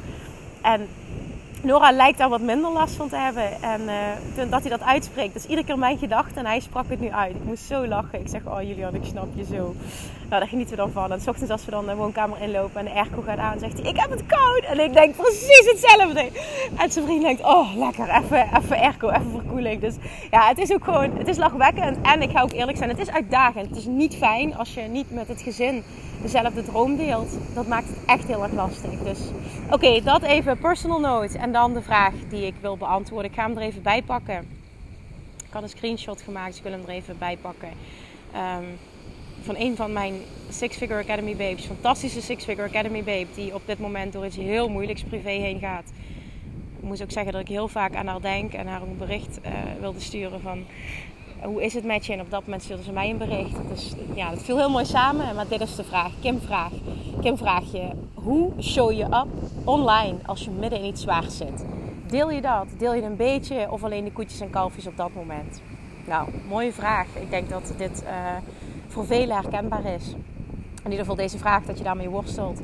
En 0.61 0.87
Nora 1.65 1.91
lijkt 1.91 2.17
daar 2.17 2.29
wat 2.29 2.41
minder 2.41 2.71
last 2.71 2.95
van 2.95 3.09
te 3.09 3.15
hebben. 3.15 3.61
En 3.61 3.81
uh, 3.81 4.51
dat 4.51 4.61
hij 4.61 4.69
dat 4.69 4.81
uitspreekt. 4.81 5.33
Dat 5.33 5.43
is 5.43 5.49
iedere 5.49 5.67
keer 5.67 5.79
mijn 5.79 5.97
gedachte. 5.97 6.39
En 6.39 6.45
hij 6.45 6.59
sprak 6.59 6.85
het 6.89 6.99
nu 6.99 7.09
uit. 7.09 7.35
Ik 7.35 7.43
moest 7.43 7.63
zo 7.63 7.87
lachen. 7.87 8.19
Ik 8.19 8.27
zeg, 8.27 8.45
oh 8.45 8.61
Julian, 8.61 8.95
ik 8.95 9.03
snap 9.03 9.27
je 9.33 9.45
zo. 9.45 9.75
Nou, 10.29 10.39
daar 10.39 10.47
genieten 10.47 10.75
we 10.75 10.81
dan 10.81 10.91
van. 10.91 11.11
En 11.11 11.21
s 11.21 11.27
ochtends 11.27 11.51
als 11.51 11.65
we 11.65 11.71
dan 11.71 11.85
de 11.85 11.95
woonkamer 11.95 12.41
inlopen 12.41 12.79
en 12.79 12.85
de 12.85 12.91
airco 12.91 13.21
gaat 13.21 13.37
aan, 13.37 13.59
zegt 13.59 13.79
hij, 13.79 13.89
ik 13.89 13.99
heb 13.99 14.09
het 14.09 14.25
koud. 14.25 14.63
En 14.63 14.79
ik 14.79 14.93
denk 14.93 15.15
precies 15.15 15.65
hetzelfde. 15.71 16.29
En 16.77 16.91
zijn 16.91 17.05
vriend 17.05 17.21
denkt, 17.21 17.43
oh 17.43 17.75
lekker, 17.75 18.09
even, 18.09 18.49
even 18.57 18.77
airco, 18.77 19.09
even 19.09 19.31
verkoeling. 19.31 19.81
Dus 19.81 19.95
ja, 20.31 20.47
het 20.47 20.57
is 20.57 20.73
ook 20.73 20.83
gewoon, 20.83 21.17
het 21.17 21.27
is 21.27 21.37
lachwekkend. 21.37 21.97
En 22.01 22.21
ik 22.21 22.31
ga 22.31 22.41
ook 22.41 22.51
eerlijk 22.51 22.77
zijn, 22.77 22.89
het 22.89 22.99
is 22.99 23.11
uitdagend. 23.11 23.67
Het 23.67 23.77
is 23.77 23.85
niet 23.85 24.15
fijn 24.15 24.55
als 24.55 24.73
je 24.73 24.81
niet 24.81 25.11
met 25.11 25.27
het 25.27 25.41
gezin 25.41 25.83
dezelfde 26.21 26.63
droom 26.63 26.95
deelt. 26.95 27.37
Dat 27.53 27.67
maakt 27.67 27.87
het 27.87 27.97
echt 28.05 28.27
heel 28.27 28.43
erg 28.43 28.53
lastig. 28.53 28.99
Dus 29.03 29.19
oké, 29.69 30.01
dat 30.01 30.21
even 30.21 30.57
personal 30.57 30.99
note. 30.99 31.37
En 31.37 31.51
dan 31.51 31.73
de 31.73 31.81
vraag 31.81 32.13
die 32.29 32.45
ik 32.45 32.55
wil 32.61 32.77
beantwoorden. 32.77 33.31
Ik 33.31 33.37
ga 33.37 33.45
hem 33.45 33.57
er 33.57 33.63
even 33.63 33.81
bij 33.81 34.01
pakken. 34.01 34.47
Ik 35.37 35.51
had 35.61 35.63
een 35.63 35.69
screenshot 35.69 36.21
gemaakt, 36.21 36.47
dus 36.47 36.57
ik 36.57 36.63
wil 36.63 36.71
hem 36.71 36.81
er 36.81 36.89
even 36.89 37.17
bij 37.17 37.37
pakken. 37.41 37.69
Um, 38.35 38.77
van 39.45 39.55
een 39.57 39.75
van 39.75 39.93
mijn 39.93 40.13
Six 40.49 40.77
Figure 40.77 41.01
Academy 41.01 41.35
babes. 41.35 41.65
Fantastische 41.65 42.21
Six 42.21 42.43
Figure 42.43 42.67
Academy 42.67 43.03
babe. 43.03 43.25
Die 43.35 43.53
op 43.53 43.61
dit 43.65 43.79
moment 43.79 44.13
door 44.13 44.25
iets 44.25 44.35
heel 44.35 44.69
moeilijks 44.69 45.03
privé 45.03 45.29
heen 45.29 45.59
gaat. 45.59 45.91
Ik 46.77 46.83
moest 46.83 47.01
ook 47.03 47.11
zeggen 47.11 47.31
dat 47.31 47.41
ik 47.41 47.47
heel 47.47 47.67
vaak 47.67 47.95
aan 47.95 48.07
haar 48.07 48.21
denk. 48.21 48.53
En 48.53 48.67
haar 48.67 48.81
een 48.81 48.97
bericht 48.97 49.39
uh, 49.45 49.51
wilde 49.79 49.99
sturen 49.99 50.41
van... 50.41 50.63
Hoe 51.41 51.63
is 51.63 51.73
het 51.73 51.83
met 51.83 52.05
je? 52.05 52.13
En 52.13 52.21
op 52.21 52.31
dat 52.31 52.45
moment 52.45 52.63
stuurde 52.63 52.83
ze 52.83 52.91
mij 52.91 53.09
een 53.09 53.17
bericht. 53.17 53.57
Dus 53.69 53.93
ja, 54.15 54.29
het 54.29 54.43
viel 54.43 54.57
heel 54.57 54.69
mooi 54.69 54.85
samen. 54.85 55.35
Maar 55.35 55.47
dit 55.47 55.61
is 55.61 55.75
de 55.75 55.83
vraag. 55.83 56.11
Kim 56.21 56.41
vraagt. 56.41 56.75
Kim 57.21 57.37
vraagt 57.37 57.71
je. 57.71 57.89
Hoe 58.13 58.51
show 58.61 58.91
je 58.91 59.03
up 59.03 59.27
online 59.63 60.17
als 60.25 60.43
je 60.43 60.49
midden 60.49 60.79
in 60.79 60.85
iets 60.85 61.01
zwaars 61.01 61.37
zit? 61.37 61.65
Deel 62.07 62.31
je 62.31 62.41
dat? 62.41 62.65
Deel 62.77 62.93
je 62.93 63.01
een 63.01 63.15
beetje? 63.15 63.71
Of 63.71 63.83
alleen 63.83 64.03
de 64.03 64.11
koetjes 64.11 64.39
en 64.39 64.49
kalfjes 64.49 64.87
op 64.87 64.97
dat 64.97 65.13
moment? 65.13 65.61
Nou, 66.07 66.29
mooie 66.47 66.73
vraag. 66.73 67.07
Ik 67.21 67.29
denk 67.29 67.49
dat 67.49 67.73
dit... 67.77 68.03
Uh, 68.03 68.09
voor 68.95 69.05
velen 69.05 69.35
herkenbaar 69.35 69.85
is. 69.85 70.13
In 70.83 70.91
ieder 70.91 70.99
geval 70.99 71.15
deze 71.15 71.37
vraag, 71.37 71.63
dat 71.63 71.77
je 71.77 71.83
daarmee 71.83 72.09
worstelt. 72.09 72.59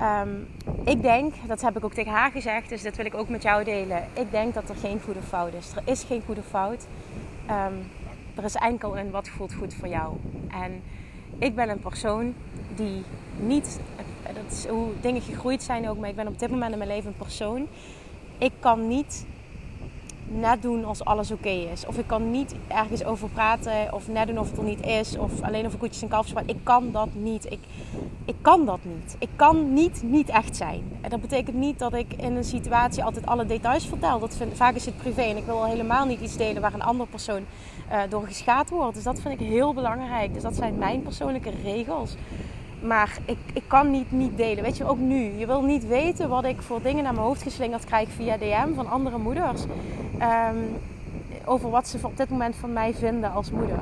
Um, 0.00 0.48
ik 0.84 1.02
denk, 1.02 1.34
dat 1.46 1.62
heb 1.62 1.76
ik 1.76 1.84
ook 1.84 1.92
tegen 1.92 2.12
haar 2.12 2.30
gezegd, 2.30 2.68
dus 2.68 2.82
dat 2.82 2.96
wil 2.96 3.06
ik 3.06 3.14
ook 3.14 3.28
met 3.28 3.42
jou 3.42 3.64
delen. 3.64 4.08
Ik 4.12 4.30
denk 4.30 4.54
dat 4.54 4.68
er 4.68 4.76
geen 4.76 5.00
goede 5.04 5.22
fout 5.22 5.52
is. 5.54 5.72
Er 5.76 5.82
is 5.84 6.04
geen 6.04 6.22
goede 6.26 6.42
fout. 6.42 6.86
Um, 7.50 7.90
er 8.34 8.44
is 8.44 8.54
enkel 8.54 8.98
een 8.98 9.10
wat 9.10 9.28
voelt 9.28 9.54
goed 9.54 9.74
voor 9.74 9.88
jou. 9.88 10.16
En 10.48 10.82
ik 11.38 11.54
ben 11.54 11.68
een 11.68 11.80
persoon 11.80 12.34
die 12.74 13.02
niet, 13.40 13.80
dat 14.26 14.52
is 14.52 14.66
hoe 14.66 14.88
dingen 15.00 15.22
gegroeid 15.22 15.62
zijn 15.62 15.88
ook, 15.88 15.98
maar 15.98 16.08
ik 16.08 16.16
ben 16.16 16.28
op 16.28 16.38
dit 16.38 16.50
moment 16.50 16.72
in 16.72 16.78
mijn 16.78 16.90
leven 16.90 17.08
een 17.08 17.16
persoon. 17.16 17.66
Ik 18.38 18.52
kan 18.60 18.88
niet 18.88 19.26
net 20.28 20.62
doen 20.62 20.84
als 20.84 21.04
alles 21.04 21.30
oké 21.30 21.48
is. 21.48 21.86
Of 21.86 21.98
ik 21.98 22.06
kan 22.06 22.30
niet 22.30 22.54
ergens 22.68 23.04
over 23.04 23.28
praten 23.28 23.92
of 23.92 24.08
net 24.08 24.26
doen 24.26 24.38
of 24.38 24.48
het 24.48 24.58
er 24.58 24.64
niet 24.64 24.86
is. 24.86 25.18
Of 25.18 25.42
alleen 25.42 25.66
over 25.66 25.78
koetjes 25.78 26.02
en 26.02 26.08
kalfjes. 26.08 26.34
Maar 26.34 26.42
ik 26.46 26.56
kan 26.62 26.92
dat 26.92 27.08
niet. 27.12 27.52
Ik, 27.52 27.58
ik 28.24 28.34
kan 28.40 28.64
dat 28.64 28.78
niet. 28.82 29.16
Ik 29.18 29.28
kan 29.36 29.72
niet 29.72 30.02
niet 30.02 30.28
echt 30.28 30.56
zijn. 30.56 30.82
En 31.00 31.10
dat 31.10 31.20
betekent 31.20 31.56
niet 31.56 31.78
dat 31.78 31.94
ik 31.94 32.12
in 32.16 32.36
een 32.36 32.44
situatie 32.44 33.04
altijd 33.04 33.26
alle 33.26 33.46
details 33.46 33.86
vertel. 33.86 34.18
Dat 34.18 34.36
vind, 34.36 34.56
vaak 34.56 34.74
is 34.74 34.86
het 34.86 34.96
privé. 34.96 35.22
En 35.22 35.36
ik 35.36 35.44
wil 35.44 35.56
al 35.56 35.66
helemaal 35.66 36.06
niet 36.06 36.20
iets 36.20 36.36
delen 36.36 36.62
waar 36.62 36.74
een 36.74 36.82
andere 36.82 37.10
persoon 37.10 37.42
uh, 37.92 38.00
door 38.08 38.26
geschaad 38.26 38.70
wordt. 38.70 38.94
Dus 38.94 39.04
dat 39.04 39.20
vind 39.20 39.40
ik 39.40 39.46
heel 39.46 39.74
belangrijk. 39.74 40.34
Dus 40.34 40.42
dat 40.42 40.54
zijn 40.56 40.78
mijn 40.78 41.02
persoonlijke 41.02 41.50
regels. 41.62 42.14
Maar 42.80 43.18
ik, 43.24 43.38
ik 43.52 43.62
kan 43.66 43.90
niet, 43.90 44.10
niet 44.10 44.36
delen. 44.36 44.64
Weet 44.64 44.76
je, 44.76 44.84
ook 44.84 44.98
nu. 44.98 45.38
Je 45.38 45.46
wil 45.46 45.62
niet 45.62 45.86
weten 45.86 46.28
wat 46.28 46.44
ik 46.44 46.62
voor 46.62 46.82
dingen 46.82 47.02
naar 47.02 47.12
mijn 47.12 47.26
hoofd 47.26 47.42
geslingerd 47.42 47.84
krijg 47.84 48.08
via 48.08 48.36
DM 48.36 48.74
van 48.74 48.90
andere 48.90 49.18
moeders. 49.18 49.62
Um, 50.22 50.76
over 51.44 51.70
wat 51.70 51.88
ze 51.88 51.98
op 52.02 52.16
dit 52.16 52.30
moment 52.30 52.56
van 52.56 52.72
mij 52.72 52.94
vinden 52.94 53.32
als 53.32 53.50
moeder. 53.50 53.78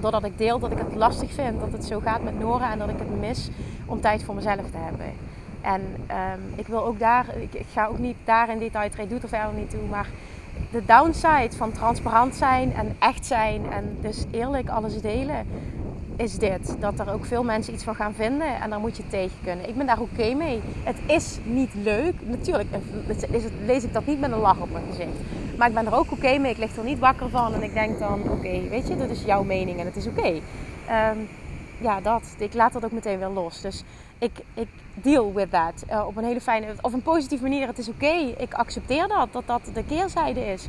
Doordat 0.00 0.24
ik 0.24 0.38
deel 0.38 0.58
dat 0.58 0.72
ik 0.72 0.78
het 0.78 0.94
lastig 0.94 1.32
vind 1.32 1.60
dat 1.60 1.72
het 1.72 1.84
zo 1.84 2.00
gaat 2.00 2.22
met 2.22 2.38
Nora 2.38 2.72
en 2.72 2.78
dat 2.78 2.88
ik 2.88 2.98
het 2.98 3.20
mis 3.20 3.50
om 3.86 4.00
tijd 4.00 4.22
voor 4.22 4.34
mezelf 4.34 4.70
te 4.70 4.76
hebben. 4.76 5.12
En 5.60 5.80
um, 5.80 6.52
ik 6.56 6.66
wil 6.66 6.84
ook 6.84 6.98
daar, 6.98 7.26
ik, 7.36 7.54
ik, 7.54 7.66
ga 7.72 7.86
ook 7.86 7.98
niet 7.98 8.16
daar 8.24 8.50
in 8.50 8.58
detail 8.58 8.90
treden, 8.90 9.12
doet 9.12 9.22
er 9.22 9.28
verder 9.28 9.54
niet 9.54 9.70
toe, 9.70 9.86
maar 9.90 10.08
de 10.70 10.84
downside 10.84 11.56
van 11.56 11.72
transparant 11.72 12.34
zijn 12.34 12.74
en 12.74 12.96
echt 12.98 13.26
zijn 13.26 13.72
en 13.72 13.96
dus 14.00 14.24
eerlijk 14.30 14.68
alles 14.68 15.00
delen, 15.00 15.46
is 16.18 16.38
dit. 16.38 16.76
Dat 16.80 16.98
er 16.98 17.12
ook 17.12 17.24
veel 17.24 17.44
mensen 17.44 17.74
iets 17.74 17.84
van 17.84 17.94
gaan 17.94 18.14
vinden 18.14 18.60
en 18.60 18.70
daar 18.70 18.80
moet 18.80 18.96
je 18.96 19.08
tegen 19.08 19.36
kunnen. 19.44 19.68
Ik 19.68 19.76
ben 19.76 19.86
daar 19.86 20.00
oké 20.00 20.34
mee. 20.34 20.60
Het 20.82 20.96
is 21.06 21.38
niet 21.44 21.70
leuk. 21.74 22.14
Natuurlijk 22.20 22.68
lees 23.66 23.84
ik 23.84 23.92
dat 23.92 24.06
niet 24.06 24.20
met 24.20 24.32
een 24.32 24.38
lach 24.38 24.60
op 24.60 24.72
mijn 24.72 24.84
gezicht. 24.90 25.18
Maar 25.56 25.68
ik 25.68 25.74
ben 25.74 25.86
er 25.86 25.94
ook 25.94 26.12
oké 26.12 26.38
mee. 26.38 26.50
Ik 26.50 26.58
lig 26.58 26.76
er 26.76 26.84
niet 26.84 26.98
wakker 26.98 27.28
van 27.30 27.54
en 27.54 27.62
ik 27.62 27.74
denk 27.74 27.98
dan, 27.98 28.22
oké, 28.30 28.68
weet 28.68 28.88
je, 28.88 28.96
dat 28.96 29.10
is 29.10 29.22
jouw 29.24 29.42
mening 29.42 29.78
en 29.80 29.86
het 29.86 29.96
is 29.96 30.06
oké. 30.06 30.40
Ehm, 30.86 31.18
ja, 31.80 32.00
dat. 32.00 32.22
Ik 32.38 32.54
laat 32.54 32.72
dat 32.72 32.84
ook 32.84 32.92
meteen 32.92 33.18
weer 33.18 33.28
los. 33.28 33.60
Dus 33.60 33.84
ik, 34.18 34.32
ik 34.54 34.68
deal 34.94 35.32
with 35.34 35.50
that. 35.50 35.84
Uh, 35.90 36.06
op 36.06 36.16
een 36.16 36.24
hele 36.24 36.40
fijne, 36.40 36.66
of 36.80 36.92
een 36.92 37.02
positieve 37.02 37.42
manier. 37.42 37.66
Het 37.66 37.78
is 37.78 37.88
oké. 37.88 38.34
Ik 38.36 38.54
accepteer 38.54 39.08
dat, 39.08 39.28
dat 39.32 39.42
dat 39.46 39.60
de 39.74 39.84
keerzijde 39.84 40.46
is. 40.46 40.66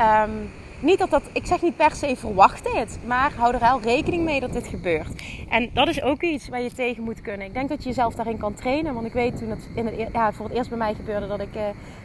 Um, 0.00 0.50
niet 0.82 0.98
dat 0.98 1.10
dat, 1.10 1.22
ik 1.32 1.46
zeg 1.46 1.62
niet 1.62 1.76
per 1.76 1.94
se 1.94 2.16
verwacht 2.16 2.64
dit, 2.74 2.98
maar 3.06 3.32
hou 3.36 3.54
er 3.54 3.60
wel 3.60 3.80
rekening 3.80 4.24
mee 4.24 4.40
dat 4.40 4.52
dit 4.52 4.66
gebeurt. 4.66 5.22
En 5.48 5.70
dat 5.72 5.88
is 5.88 6.02
ook 6.02 6.22
iets 6.22 6.48
waar 6.48 6.62
je 6.62 6.72
tegen 6.72 7.02
moet 7.02 7.20
kunnen. 7.20 7.46
Ik 7.46 7.54
denk 7.54 7.68
dat 7.68 7.82
je 7.82 7.88
jezelf 7.88 8.14
daarin 8.14 8.38
kan 8.38 8.54
trainen, 8.54 8.94
want 8.94 9.06
ik 9.06 9.12
weet 9.12 9.38
toen 9.38 9.50
het, 9.50 9.68
in 9.74 9.86
het 9.86 9.94
ja, 10.12 10.32
voor 10.32 10.46
het 10.46 10.54
eerst 10.54 10.68
bij 10.68 10.78
mij 10.78 10.94
gebeurde 10.94 11.26
dat 11.26 11.40
ik 11.40 11.54
uh, 11.56 11.62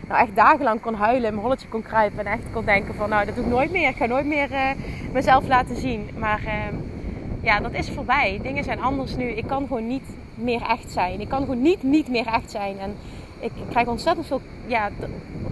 nou 0.07 0.21
echt 0.21 0.35
dagenlang 0.35 0.81
kon 0.81 0.93
huilen, 0.93 1.31
mijn 1.31 1.43
holletje 1.43 1.67
kon 1.67 1.81
kruipen 1.81 2.19
en 2.19 2.31
echt 2.31 2.51
kon 2.53 2.65
denken 2.65 2.95
van 2.95 3.09
nou 3.09 3.25
dat 3.25 3.35
doe 3.35 3.43
ik 3.43 3.49
nooit 3.49 3.71
meer, 3.71 3.89
ik 3.89 3.95
ga 3.95 4.05
nooit 4.05 4.25
meer 4.25 4.51
uh, 4.51 4.69
mezelf 5.11 5.47
laten 5.47 5.75
zien. 5.75 6.09
Maar 6.17 6.41
uh, 6.45 6.77
ja, 7.41 7.59
dat 7.59 7.73
is 7.73 7.89
voorbij. 7.89 8.39
Dingen 8.41 8.63
zijn 8.63 8.81
anders 8.81 9.15
nu. 9.15 9.23
Ik 9.23 9.47
kan 9.47 9.67
gewoon 9.67 9.87
niet 9.87 10.07
meer 10.35 10.61
echt 10.61 10.91
zijn. 10.91 11.19
Ik 11.19 11.29
kan 11.29 11.39
gewoon 11.39 11.61
niet 11.61 11.83
niet 11.83 12.07
meer 12.07 12.27
echt 12.27 12.51
zijn. 12.51 12.79
En 12.79 12.95
ik 13.39 13.51
krijg 13.69 13.87
ontzettend 13.87 14.27
veel, 14.27 14.41
ja, 14.65 14.89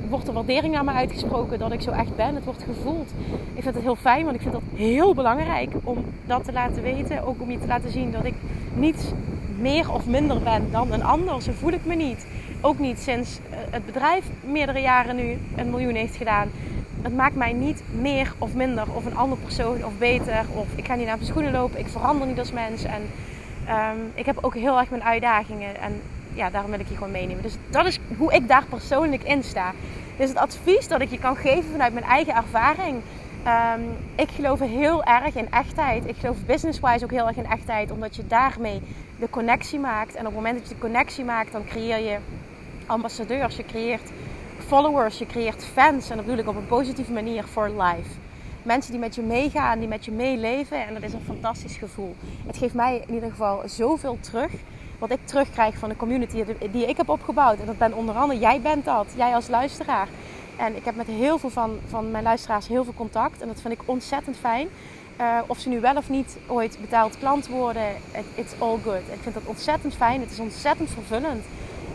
wordt 0.10 0.28
er 0.28 0.34
waardering 0.34 0.74
naar 0.74 0.84
me 0.84 0.92
uitgesproken 0.92 1.60
dat 1.60 1.72
ik 1.72 1.82
zo 1.82 1.92
echt 1.92 2.16
ben. 2.16 2.36
Het 2.36 2.46
wordt 2.46 2.64
gevoeld. 2.64 3.12
Ik 3.54 3.64
vind 3.64 3.76
het 3.76 3.84
heel 3.84 3.96
fijn, 3.96 4.24
want 4.24 4.36
ik 4.36 4.42
vind 4.42 4.54
dat 4.54 4.62
heel 4.76 5.14
belangrijk 5.14 5.72
om 5.84 6.06
dat 6.26 6.44
te 6.44 6.54
laten 6.54 6.84
weten. 6.84 7.24
Ook 7.26 7.42
om 7.42 7.52
je 7.52 7.60
te 7.60 7.68
laten 7.68 7.92
zien 7.92 8.12
dat 8.12 8.26
ik 8.26 8.34
niet 8.74 9.14
meer 9.60 9.92
of 9.92 10.06
minder 10.06 10.42
ben 10.42 10.72
dan 10.72 10.92
een 10.92 11.04
ander. 11.04 11.42
Zo 11.42 11.52
voel 11.52 11.72
ik 11.72 11.86
me 11.86 11.96
niet. 11.96 12.28
Ook 12.62 12.80
niet 12.80 13.00
sinds 13.00 13.40
eh, 13.50 13.58
het 13.70 13.86
bedrijf 13.86 14.26
meerdere 14.44 14.80
jaren 14.80 15.16
nu 15.16 15.38
een 15.56 15.70
miljoen 15.70 15.96
heeft 15.96 16.16
gedaan. 16.16 16.50
Het 17.02 17.16
maakt 17.16 17.36
mij 17.36 17.54
niet 17.54 17.84
meer 18.02 18.34
of 18.38 18.54
minder 18.54 18.86
of 18.94 19.06
een 19.06 19.16
ander 19.18 19.38
persoon 19.38 19.86
of 19.86 19.98
beter. 19.98 20.46
Of 20.54 20.68
ik 20.76 20.86
ga 20.86 20.96
niet 20.96 21.06
naar 21.06 21.16
mijn 21.16 21.28
schoenen 21.28 21.52
lopen. 21.52 21.80
Ik 21.80 21.88
verander 21.88 22.28
niet 22.28 22.40
als 22.40 22.52
mens. 22.52 22.84
En 22.84 23.02
um, 23.70 24.12
ik 24.14 24.26
heb 24.26 24.38
ook 24.42 24.56
heel 24.56 24.80
erg 24.80 24.90
mijn 24.90 25.04
uitdagingen. 25.04 25.80
En 25.80 26.02
ja, 26.36 26.50
daarom 26.50 26.72
wil 26.72 26.80
ik 26.80 26.88
je 26.88 26.94
gewoon 26.94 27.12
meenemen. 27.12 27.44
Dus 27.44 27.56
dat 27.70 27.86
is 27.86 28.00
hoe 28.18 28.34
ik 28.34 28.48
daar 28.48 28.65
persoonlijk 28.70 29.24
in 29.24 29.44
sta. 29.44 29.74
Dus 30.18 30.30
het 30.30 30.38
advies 30.38 30.88
dat 30.88 31.01
ik 31.01 31.10
je 31.10 31.20
kan 31.20 31.36
geven 31.36 31.72
vanuit 31.72 31.94
mijn 31.94 32.06
eigen 32.06 32.36
ervaring. 32.36 33.01
Um, 33.48 33.98
ik 34.15 34.30
geloof 34.30 34.60
heel 34.60 35.04
erg 35.04 35.36
in 35.36 35.51
echtheid. 35.51 36.08
Ik 36.08 36.15
geloof 36.20 36.38
business-wise 36.46 37.04
ook 37.04 37.12
heel 37.12 37.27
erg 37.27 37.38
in 37.38 37.46
echtheid. 37.46 37.92
Omdat 37.92 38.15
je 38.15 38.27
daarmee 38.27 38.82
de 39.20 39.30
connectie 39.30 39.80
maakt. 39.80 40.15
En 40.15 40.20
op 40.20 40.25
het 40.25 40.36
moment 40.36 40.58
dat 40.60 40.68
je 40.68 40.74
de 40.74 40.80
connectie 40.80 41.24
maakt, 41.24 41.51
dan 41.51 41.65
creëer 41.65 42.00
je 42.00 42.18
ambassadeurs. 42.86 43.56
Je 43.56 43.65
creëert 43.65 44.12
followers. 44.68 45.18
Je 45.18 45.25
creëert 45.25 45.65
fans. 45.65 46.10
En 46.10 46.15
dat 46.15 46.25
bedoel 46.25 46.42
ik 46.42 46.48
op 46.48 46.56
een 46.56 46.68
positieve 46.68 47.12
manier 47.12 47.44
for 47.44 47.70
life. 47.70 48.10
Mensen 48.63 48.92
die 48.92 49.00
met 49.00 49.15
je 49.15 49.22
meegaan, 49.22 49.80
die 49.80 49.88
met 49.88 50.06
je 50.06 50.12
meeleven. 50.12 50.88
En 50.88 50.94
dat 50.94 51.04
is 51.04 51.13
een 51.13 51.25
fantastisch 51.25 51.77
gevoel. 51.77 52.15
Het 52.48 52.58
geeft 52.58 52.74
mij 52.74 53.04
in 53.08 53.13
ieder 53.13 53.30
geval 53.30 53.62
zoveel 53.65 54.18
terug 54.20 54.51
wat 55.08 55.18
ik 55.18 55.28
terugkrijg 55.28 55.78
van 55.78 55.90
de 55.90 55.96
community 55.96 56.44
die 56.72 56.88
ik 56.88 56.98
heb 56.98 57.10
opgebouwd. 57.10 57.60
En 57.60 57.66
dat 57.66 57.78
ben 57.78 57.94
onder 57.94 58.16
andere, 58.16 58.40
jij 58.40 58.62
bent 58.62 58.86
dat, 58.86 59.06
jij 59.16 59.36
als 59.36 59.48
luisteraar. 59.48 60.08
En 60.56 60.76
ik 60.76 60.86
heb 60.86 60.96
met 60.96 61.08
heel 61.08 61.38
veel 61.38 61.50
van, 61.50 61.80
van 61.88 62.12
mijn 62.12 62.24
luisteraars 62.24 62.68
heel 62.68 62.84
veel 62.84 62.94
contact. 62.94 63.42
En 63.42 63.48
dat 63.48 63.62
vind 63.62 63.74
ik 63.74 63.80
ontzettend 63.86 64.38
fijn. 64.38 64.68
Uh, 65.22 65.38
of 65.48 65.58
ze 65.58 65.70
nu 65.70 65.80
wel 65.80 65.96
of 65.96 66.10
niet 66.10 66.38
ooit 66.48 66.78
betaald 66.82 67.18
klant 67.18 67.48
worden, 67.48 67.88
it, 68.12 68.26
it's 68.36 68.54
all 68.60 68.78
good. 68.84 69.02
Ik 69.12 69.20
vind 69.22 69.34
dat 69.34 69.44
ontzettend 69.46 69.96
fijn. 69.96 70.22
Het 70.22 70.32
is 70.32 70.40
ontzettend 70.40 70.90
vervullend. 70.90 71.46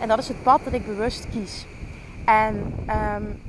En 0.01 0.09
dat 0.09 0.19
is 0.19 0.29
het 0.29 0.43
pad 0.43 0.61
dat 0.65 0.73
ik 0.73 0.87
bewust 0.87 1.27
kies. 1.33 1.67
En 2.25 2.75
um, 3.17 3.41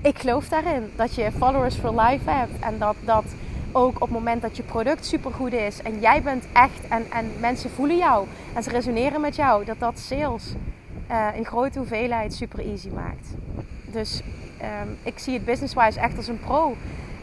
ik 0.00 0.18
geloof 0.18 0.48
daarin 0.48 0.90
dat 0.96 1.14
je 1.14 1.32
followers 1.32 1.76
for 1.76 2.00
life 2.00 2.30
hebt. 2.30 2.60
En 2.60 2.78
dat, 2.78 2.96
dat 3.04 3.24
ook 3.72 3.94
op 3.94 4.00
het 4.00 4.10
moment 4.10 4.42
dat 4.42 4.56
je 4.56 4.62
product 4.62 5.06
supergoed 5.06 5.52
is 5.52 5.82
en 5.82 6.00
jij 6.00 6.22
bent 6.22 6.46
echt 6.52 6.88
en, 6.88 7.10
en 7.10 7.30
mensen 7.40 7.70
voelen 7.70 7.96
jou 7.96 8.26
en 8.54 8.62
ze 8.62 8.70
resoneren 8.70 9.20
met 9.20 9.36
jou, 9.36 9.64
dat 9.64 9.78
dat 9.78 9.98
sales 9.98 10.54
uh, 11.10 11.26
in 11.34 11.44
grote 11.44 11.78
hoeveelheid 11.78 12.34
super 12.34 12.58
easy 12.58 12.88
maakt. 12.88 13.28
Dus 13.84 14.22
um, 14.62 14.96
ik 15.02 15.18
zie 15.18 15.34
het 15.34 15.44
business-wise 15.44 16.00
echt 16.00 16.16
als 16.16 16.28
een 16.28 16.40
pro. 16.40 16.76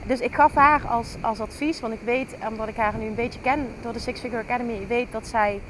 Dus 0.05 0.19
ik 0.19 0.35
gaf 0.35 0.53
haar 0.53 0.87
als, 0.87 1.15
als 1.21 1.39
advies, 1.39 1.79
want 1.79 1.93
ik 1.93 2.01
weet, 2.03 2.35
omdat 2.49 2.67
ik 2.67 2.75
haar 2.75 2.97
nu 2.97 3.05
een 3.05 3.15
beetje 3.15 3.39
ken 3.39 3.67
door 3.81 3.93
de 3.93 3.99
Six 3.99 4.19
Figure 4.19 4.41
Academy, 4.43 4.73
ik 4.73 4.87
weet 4.87 5.11
dat 5.11 5.27
zij 5.27 5.61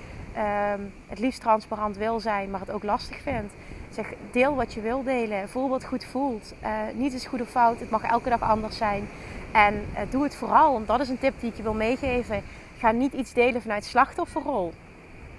um, 0.73 0.91
het 1.07 1.19
liefst 1.19 1.41
transparant 1.41 1.97
wil 1.97 2.19
zijn, 2.19 2.49
maar 2.49 2.59
het 2.59 2.71
ook 2.71 2.83
lastig 2.83 3.17
vindt. 3.21 3.53
Zeg, 3.91 4.13
deel 4.31 4.55
wat 4.55 4.73
je 4.73 4.81
wil 4.81 5.03
delen. 5.03 5.49
Voel 5.49 5.69
wat 5.69 5.85
goed 5.85 6.05
voelt. 6.05 6.53
Uh, 6.63 6.69
niet 6.93 7.13
is 7.13 7.25
goed 7.25 7.41
of 7.41 7.49
fout. 7.49 7.79
Het 7.79 7.89
mag 7.89 8.03
elke 8.03 8.29
dag 8.29 8.41
anders 8.41 8.77
zijn. 8.77 9.09
En 9.51 9.73
uh, 9.73 9.99
doe 10.09 10.23
het 10.23 10.35
vooral, 10.35 10.73
want 10.73 10.87
dat 10.87 10.99
is 10.99 11.09
een 11.09 11.19
tip 11.19 11.33
die 11.39 11.49
ik 11.49 11.57
je 11.57 11.63
wil 11.63 11.73
meegeven. 11.73 12.43
Ga 12.77 12.91
niet 12.91 13.13
iets 13.13 13.33
delen 13.33 13.61
vanuit 13.61 13.85
slachtofferrol. 13.85 14.73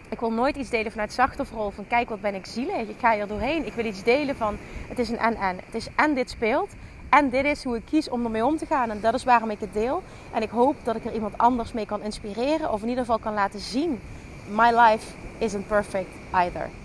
Ik 0.09 0.21
wil 0.21 0.33
nooit 0.33 0.57
iets 0.57 0.71
delen 0.71 0.91
vanuit 0.91 1.13
slachtofferrol 1.13 1.71
van 1.71 1.87
kijk 1.87 2.09
wat 2.09 2.21
ben 2.21 2.35
ik 2.35 2.47
zielig. 2.47 2.89
Ik 2.89 2.97
ga 2.99 3.17
er 3.17 3.27
doorheen. 3.27 3.67
Ik 3.67 3.73
wil 3.73 3.85
iets 3.85 4.03
delen 4.03 4.37
van 4.37 4.57
het 4.89 4.99
is 4.99 5.09
een 5.09 5.19
en-en. 5.19 5.57
Het 5.65 5.75
is 5.75 5.89
en 5.97 6.15
dit 6.15 6.31
speelt. 6.31 6.73
En 7.09 7.31
dit 7.31 7.45
is 7.45 7.65
hoe 7.65 7.77
ik 7.77 7.85
kies 7.85 8.09
om 8.09 8.25
ermee 8.25 8.45
om 8.45 8.57
te 8.57 8.67
gaan. 8.67 8.91
En 8.91 9.01
dat 9.01 9.15
is 9.15 9.25
waarom 9.25 9.51
ik 9.51 9.61
het 9.61 9.73
deel. 9.73 10.03
En 10.33 10.43
ik 10.43 10.51
hoop 10.51 10.77
dat 10.83 10.97
ik 10.97 11.05
er 11.05 11.13
iemand 11.13 11.39
anders 11.39 11.73
mee 11.73 11.87
kan 11.87 12.03
inspireren. 12.03 12.73
Of 12.73 12.83
in 12.83 12.89
ieder 12.89 13.05
geval 13.05 13.19
kan 13.19 13.35
laten 13.35 13.61
zien. 13.61 14.01
My 14.49 14.71
life 14.71 15.07
isn't 15.39 15.67
perfect 15.67 16.11
either. 16.33 16.80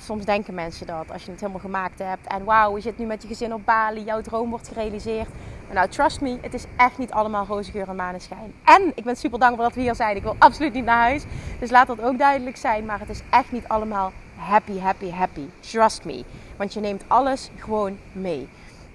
Soms 0.00 0.24
denken 0.24 0.54
mensen 0.54 0.86
dat 0.86 1.12
als 1.12 1.24
je 1.24 1.30
het 1.30 1.40
helemaal 1.40 1.60
gemaakt 1.60 1.98
hebt. 1.98 2.26
En 2.26 2.44
wauw, 2.44 2.76
je 2.76 2.82
zit 2.82 2.98
nu 2.98 3.06
met 3.06 3.22
je 3.22 3.28
gezin 3.28 3.54
op 3.54 3.64
Bali. 3.64 4.04
Jouw 4.04 4.20
droom 4.20 4.50
wordt 4.50 4.68
gerealiseerd. 4.68 5.28
Nou, 5.72 5.88
trust 5.88 6.20
me, 6.20 6.38
het 6.40 6.54
is 6.54 6.64
echt 6.76 6.98
niet 6.98 7.12
allemaal 7.12 7.46
roze 7.46 7.70
geur 7.70 7.88
en 7.88 7.96
maneschijn. 7.96 8.52
En 8.64 8.92
ik 8.94 9.04
ben 9.04 9.16
super 9.16 9.38
dankbaar 9.38 9.66
dat 9.66 9.74
we 9.74 9.80
hier 9.80 9.94
zijn. 9.94 10.16
Ik 10.16 10.22
wil 10.22 10.36
absoluut 10.38 10.72
niet 10.72 10.84
naar 10.84 11.02
huis. 11.02 11.24
Dus 11.60 11.70
laat 11.70 11.86
dat 11.86 12.02
ook 12.02 12.18
duidelijk 12.18 12.56
zijn. 12.56 12.84
Maar 12.84 13.00
het 13.00 13.08
is 13.08 13.22
echt 13.30 13.52
niet 13.52 13.68
allemaal 13.68 14.12
happy, 14.36 14.78
happy, 14.78 15.10
happy. 15.10 15.46
Trust 15.60 16.04
me. 16.04 16.24
Want 16.56 16.74
je 16.74 16.80
neemt 16.80 17.04
alles 17.06 17.50
gewoon 17.56 17.98
mee. 18.12 18.48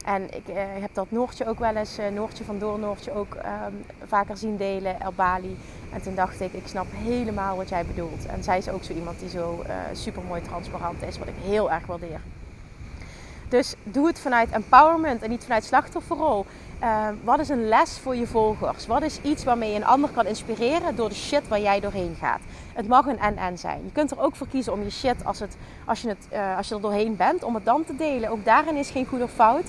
En 0.05 0.35
ik 0.35 0.47
eh, 0.47 0.55
heb 0.79 0.93
dat 0.93 1.11
Noortje 1.11 1.47
ook 1.47 1.59
wel 1.59 1.75
eens, 1.75 1.99
uh, 1.99 2.07
Noortje 2.07 2.43
van 2.43 2.59
Door 2.59 2.79
Noortje 2.79 3.13
ook 3.13 3.35
ehm, 3.35 3.73
vaker 4.05 4.37
zien 4.37 4.57
delen 4.57 4.95
op 5.07 5.15
Bali. 5.15 5.57
En 5.93 6.01
toen 6.01 6.15
dacht 6.15 6.41
ik, 6.41 6.53
ik 6.53 6.67
snap 6.67 6.85
helemaal 6.91 7.57
wat 7.57 7.69
jij 7.69 7.85
bedoelt. 7.85 8.25
En 8.25 8.43
zij 8.43 8.57
is 8.57 8.69
ook 8.69 8.83
zo 8.83 8.93
iemand 8.93 9.19
die 9.19 9.29
zo 9.29 9.63
uh, 9.67 9.73
super 9.93 10.23
mooi 10.23 10.41
transparant 10.41 11.03
is, 11.03 11.17
wat 11.17 11.27
ik 11.27 11.33
heel 11.41 11.71
erg 11.71 11.85
waardeer. 11.85 12.21
Dus 13.49 13.75
doe 13.83 14.07
het 14.07 14.19
vanuit 14.19 14.49
empowerment 14.49 15.21
en 15.21 15.29
niet 15.29 15.43
vanuit 15.43 15.63
slachtofferrol. 15.63 16.45
Uh, 16.83 17.07
wat 17.23 17.39
is 17.39 17.49
een 17.49 17.67
les 17.67 17.99
voor 17.99 18.15
je 18.15 18.27
volgers? 18.27 18.87
Wat 18.87 19.01
is 19.01 19.21
iets 19.21 19.43
waarmee 19.43 19.69
je 19.69 19.75
een 19.75 19.85
ander 19.85 20.09
kan 20.09 20.25
inspireren 20.25 20.95
door 20.95 21.09
de 21.09 21.15
shit 21.15 21.47
waar 21.47 21.59
jij 21.59 21.79
doorheen 21.79 22.15
gaat? 22.19 22.39
Het 22.73 22.87
mag 22.87 23.05
een 23.05 23.19
en-en 23.19 23.57
zijn. 23.57 23.81
Je 23.85 23.91
kunt 23.91 24.11
er 24.11 24.19
ook 24.19 24.35
voor 24.35 24.47
kiezen 24.47 24.73
om 24.73 24.83
je 24.83 24.89
shit, 24.89 25.25
als, 25.25 25.39
het, 25.39 25.57
als, 25.85 26.01
je, 26.01 26.07
het, 26.07 26.27
uh, 26.33 26.57
als 26.57 26.67
je 26.67 26.75
er 26.75 26.81
doorheen 26.81 27.15
bent, 27.15 27.43
om 27.43 27.55
het 27.55 27.65
dan 27.65 27.83
te 27.85 27.95
delen. 27.95 28.29
Ook 28.29 28.45
daarin 28.45 28.75
is 28.75 28.89
geen 28.89 29.05
goed 29.05 29.21
of 29.21 29.31
fout. 29.31 29.63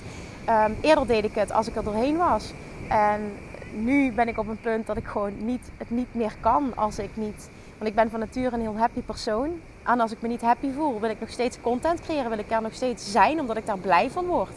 Um, 0.49 0.77
eerder 0.81 1.07
deed 1.07 1.25
ik 1.25 1.35
het 1.35 1.53
als 1.53 1.69
ik 1.69 1.77
er 1.77 1.85
doorheen 1.85 2.17
was. 2.17 2.53
En 2.89 3.33
nu 3.73 4.13
ben 4.13 4.29
ik 4.29 4.39
op 4.39 4.49
een 4.49 4.61
punt 4.61 4.87
dat 4.87 4.97
ik 4.97 5.07
gewoon 5.07 5.45
niet, 5.45 5.71
het 5.77 5.91
niet 5.91 6.15
meer 6.15 6.35
kan 6.41 6.73
als 6.77 6.99
ik 6.99 7.11
niet... 7.15 7.49
Want 7.79 7.91
ik 7.91 7.95
ben 7.95 8.11
van 8.11 8.21
nature 8.21 8.55
een 8.55 8.61
heel 8.61 8.79
happy 8.79 9.01
persoon. 9.01 9.61
En 9.83 10.01
als 10.01 10.13
ik 10.13 10.23
me 10.23 10.29
niet 10.29 10.43
happy 10.43 10.73
voel, 10.73 11.01
wil 11.01 11.11
ik 11.11 11.21
nog 11.21 11.31
steeds 11.31 11.61
content 11.61 12.01
creëren. 12.01 12.31
Wil 12.31 12.39
ik 12.39 12.51
er 12.51 12.63
nog 12.63 12.75
steeds 12.75 13.13
zijn, 13.13 13.41
omdat 13.41 13.57
ik 13.57 13.67
daar 13.67 13.79
blij 13.79 14.11
van 14.11 14.27
word. 14.27 14.53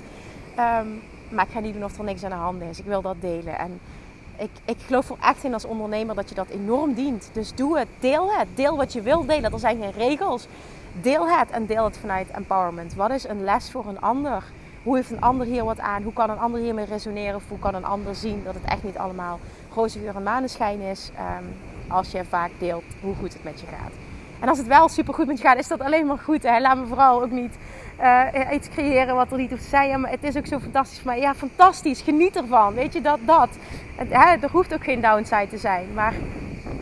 Um, 0.60 1.02
maar 1.30 1.46
ik 1.46 1.52
ga 1.52 1.60
niet 1.60 1.74
doen 1.74 1.84
of 1.84 1.98
er 1.98 2.04
niks 2.04 2.24
aan 2.24 2.30
de 2.30 2.36
hand 2.36 2.62
is. 2.62 2.80
Ik 2.80 2.86
wil 2.86 3.02
dat 3.02 3.16
delen. 3.20 3.58
En 3.58 3.80
ik, 4.38 4.50
ik 4.66 4.78
geloof 4.86 5.10
er 5.10 5.16
echt 5.22 5.44
in 5.44 5.54
als 5.54 5.66
ondernemer 5.66 6.16
dat 6.16 6.30
je 6.30 6.36
dat 6.36 6.50
enorm 6.50 6.94
dient. 6.94 7.30
Dus 7.34 7.56
doe 7.56 7.78
het, 7.78 7.88
deel 8.00 8.34
het. 8.34 8.48
Deel 8.54 8.78
wat 8.78 8.94
je 8.94 9.02
wil 9.02 9.26
delen. 9.26 9.52
Er 9.52 9.60
zijn 9.60 9.82
geen 9.82 9.92
regels. 9.92 10.48
Deel 11.02 11.30
het 11.30 11.50
en 11.50 11.66
deel 11.66 11.84
het 11.84 11.98
vanuit 11.98 12.30
empowerment. 12.30 12.94
Wat 12.94 13.12
is 13.12 13.28
een 13.28 13.44
les 13.44 13.72
voor 13.72 13.88
een 13.88 14.02
ander? 14.02 14.44
Hoe 14.84 14.96
heeft 14.96 15.12
een 15.12 15.22
ander 15.22 15.48
hier 15.48 15.64
wat 15.64 15.80
aan? 15.80 16.04
Hoe 16.04 16.14
kan 16.14 16.30
een 16.30 16.40
ander 16.40 16.62
hiermee 16.62 16.86
resoneren? 16.86 17.36
Of 17.36 17.50
hoe 17.50 17.60
kan 17.60 17.76
een 17.76 17.86
ander 17.86 18.16
zien 18.16 18.42
dat 18.44 18.54
het 18.54 18.64
echt 18.64 18.84
niet 18.84 18.98
allemaal 18.98 19.40
roze 19.74 20.00
geur 20.00 20.16
en 20.16 20.24
maneschijn 20.24 20.80
is? 20.80 21.12
Um, 21.40 21.54
als 21.88 22.12
je 22.12 22.26
vaak 22.26 22.52
deelt 22.58 22.84
hoe 23.02 23.16
goed 23.16 23.34
het 23.34 23.44
met 23.44 23.60
je 23.60 23.68
gaat. 23.68 23.94
En 24.40 24.50
als 24.50 24.58
het 24.58 24.68
wel 24.68 24.90
super 24.90 25.14
goed 25.14 25.28
met 25.28 25.38
je 25.38 25.44
gaat, 25.44 25.58
is 25.58 25.68
dat 25.68 25.82
alleen 25.82 26.06
maar 26.06 26.18
goed. 26.18 26.44
Hè? 26.44 26.60
Laat 26.60 26.78
me 26.78 26.86
vooral 26.86 27.24
ook 27.24 27.32
niet 27.32 27.58
uh, 28.02 28.54
iets 28.54 28.70
creëren 28.70 29.16
wat 29.16 29.32
er 29.32 29.38
niet 29.38 29.50
hoeft 29.50 29.64
te 29.64 29.70
zijn. 29.70 30.02
Maar 30.02 30.12
het 30.12 30.24
is 30.24 30.38
ook 30.38 30.46
zo 30.46 30.60
fantastisch 30.60 31.04
Maar 31.04 31.20
Ja, 31.20 31.36
fantastisch. 31.36 32.02
Geniet 32.02 32.36
ervan. 32.36 32.74
Weet 32.74 32.94
je, 32.94 33.02
dat, 33.02 33.20
dat. 33.26 33.50
Hè, 33.96 34.36
er 34.42 34.52
hoeft 34.52 34.74
ook 34.74 34.84
geen 34.84 35.02
downside 35.02 35.48
te 35.48 35.58
zijn. 35.58 35.94
Maar 35.94 36.14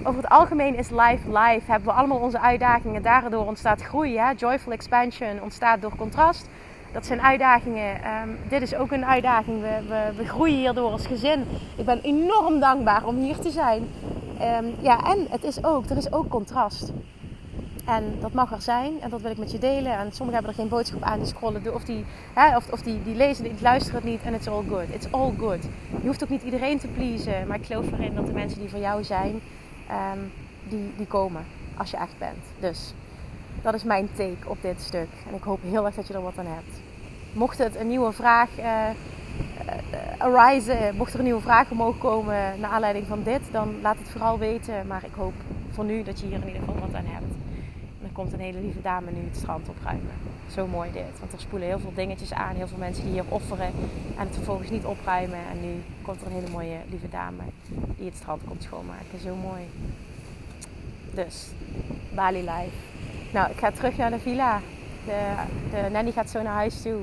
over 0.04 0.22
het 0.22 0.32
algemeen 0.32 0.76
is 0.76 0.90
life 0.90 1.28
life. 1.28 1.72
Hebben 1.72 1.88
we 1.88 1.94
allemaal 1.94 2.18
onze 2.18 2.40
uitdagingen. 2.40 3.02
Daardoor 3.02 3.46
ontstaat 3.46 3.82
groei. 3.82 4.18
Hè? 4.18 4.30
Joyful 4.38 4.72
expansion 4.72 5.42
ontstaat 5.42 5.82
door 5.82 5.96
contrast. 5.96 6.50
Dat 6.92 7.06
zijn 7.06 7.22
uitdagingen. 7.22 8.04
Ehm, 8.04 8.30
dit 8.50 8.62
is 8.62 8.76
ook 8.76 8.92
een 8.92 9.06
uitdaging. 9.06 9.62
We, 9.62 10.14
we, 10.18 10.28
groeien 10.28 10.58
hierdoor 10.58 10.92
als 10.92 11.06
gezin. 11.06 11.46
Ik 11.78 11.86
ben 11.86 12.02
enorm 12.02 12.60
dankbaar 12.60 13.06
om 13.06 13.16
hier 13.16 13.40
te 13.40 13.50
zijn. 13.50 13.88
Um, 14.42 14.76
ja, 14.80 15.00
en 15.04 15.28
het 15.30 15.44
is 15.44 15.64
ook, 15.64 15.90
er 15.90 15.98
is 15.98 16.14
ook 16.14 16.30
contrast. 16.30 16.92
En 17.86 18.16
dat 18.20 18.34
mag 18.34 18.52
er 18.52 18.62
zijn 18.62 19.02
en 19.02 19.10
dat 19.10 19.22
wil 19.22 19.32
ik 19.32 19.38
met 19.38 19.52
je 19.52 19.58
delen. 19.58 19.98
En 19.98 20.12
sommigen 20.12 20.34
hebben 20.34 20.52
er 20.52 20.58
geen 20.58 20.68
boodschap 20.68 21.02
aan, 21.02 21.20
die 21.20 21.28
scrollen 21.28 21.74
of 21.74 21.84
die, 21.84 22.06
hè, 22.34 22.56
of, 22.56 22.72
of 22.72 22.82
die, 22.82 23.04
die 23.04 23.16
lezen, 23.16 23.44
die 23.44 23.54
luisteren 23.62 24.02
het 24.02 24.10
niet 24.10 24.22
en 24.22 24.34
it's 24.34 24.48
all 24.48 24.64
good. 24.70 24.90
It's 24.90 25.08
all 25.12 25.34
good. 25.38 25.64
Je 26.02 26.08
hoeft 26.08 26.24
ook 26.24 26.30
niet 26.30 26.44
iedereen 26.44 26.80
te 26.80 26.88
pleasen, 26.88 27.48
maar 27.48 27.58
ik 27.58 27.66
geloof 27.66 27.92
erin 27.92 28.16
dat 28.16 28.26
de 28.26 28.34
mensen 28.34 28.60
die 28.60 28.70
voor 28.70 28.80
jou 28.80 29.04
zijn, 29.04 29.42
ehm, 29.88 30.20
die, 30.70 30.94
die 30.98 31.08
komen 31.08 31.46
als 31.78 31.92
je 31.92 31.98
echt 31.98 32.18
bent. 32.18 32.44
Dus 32.60 32.94
dat 33.62 33.74
is 33.74 33.84
mijn 33.84 34.10
take 34.16 34.50
op 34.50 34.58
dit 34.62 34.82
stuk. 34.82 35.10
En 35.30 35.36
ik 35.36 35.44
hoop 35.44 35.60
heel 35.64 35.86
erg 35.86 35.96
dat 35.96 36.08
je 36.08 36.14
er 36.14 36.22
wat 36.22 36.38
aan 36.38 36.46
hebt. 36.46 36.82
Mocht 37.34 37.58
het 37.58 37.76
een 37.76 37.88
nieuwe 37.88 38.12
vraag 38.12 38.50
uh, 38.60 38.66
uh, 38.66 40.18
arisen, 40.18 40.96
mocht 40.96 41.14
er 41.14 41.20
een 41.20 41.26
nieuwe 41.26 41.42
vraag 41.42 41.72
omhoog 41.72 41.98
komen 41.98 42.60
naar 42.60 42.70
aanleiding 42.70 43.08
van 43.08 43.24
dit, 43.24 43.42
dan 43.52 43.76
laat 43.82 43.98
het 43.98 44.10
vooral 44.10 44.40
weten. 44.40 44.88
Maar 44.88 45.04
ik 45.04 45.14
hoop 45.16 45.34
voor 45.72 45.86
nu 45.86 46.04
dat 46.04 46.20
je 46.20 46.26
hier 46.26 46.36
in 46.36 46.48
ieder 46.48 46.60
geval 46.60 46.73
komt 48.14 48.34
een 48.34 48.40
hele 48.40 48.60
lieve 48.60 48.82
dame 48.82 49.12
nu 49.12 49.24
het 49.24 49.38
strand 49.38 49.70
opruimen. 49.70 50.14
Zo 50.52 50.68
mooi 50.68 50.92
dit. 50.92 51.20
Want 51.20 51.34
er 51.34 51.40
spoelen 51.40 51.68
heel 51.68 51.80
veel 51.80 51.94
dingetjes 51.94 52.34
aan. 52.34 52.56
Heel 52.56 52.68
veel 52.68 52.78
mensen 52.78 53.04
die 53.04 53.14
hier 53.14 53.24
offeren 53.30 53.72
en 54.18 54.26
het 54.26 54.36
vervolgens 54.36 54.70
niet 54.70 54.86
opruimen. 54.86 55.40
En 55.52 55.62
nu 55.62 55.84
komt 56.02 56.22
er 56.22 56.28
een 56.28 56.34
hele 56.34 56.50
mooie 56.50 56.78
lieve 56.90 57.10
dame 57.10 57.44
die 57.98 58.06
het 58.06 58.16
strand 58.16 58.42
komt 58.48 58.64
schoonmaken. 58.64 59.20
Zo 59.24 59.36
mooi. 59.36 59.62
Dus, 61.14 61.48
Bali 62.16 62.40
Life. 62.40 62.78
Nou, 63.34 63.52
ik 63.52 63.58
ga 63.58 63.72
terug 63.72 63.98
naar 63.98 64.12
de 64.12 64.20
villa. 64.20 64.60
De, 65.06 65.34
de 65.72 65.90
nanny 65.92 66.12
gaat 66.12 66.30
zo 66.30 66.42
naar 66.42 66.54
huis 66.54 66.82
toe. 66.82 67.00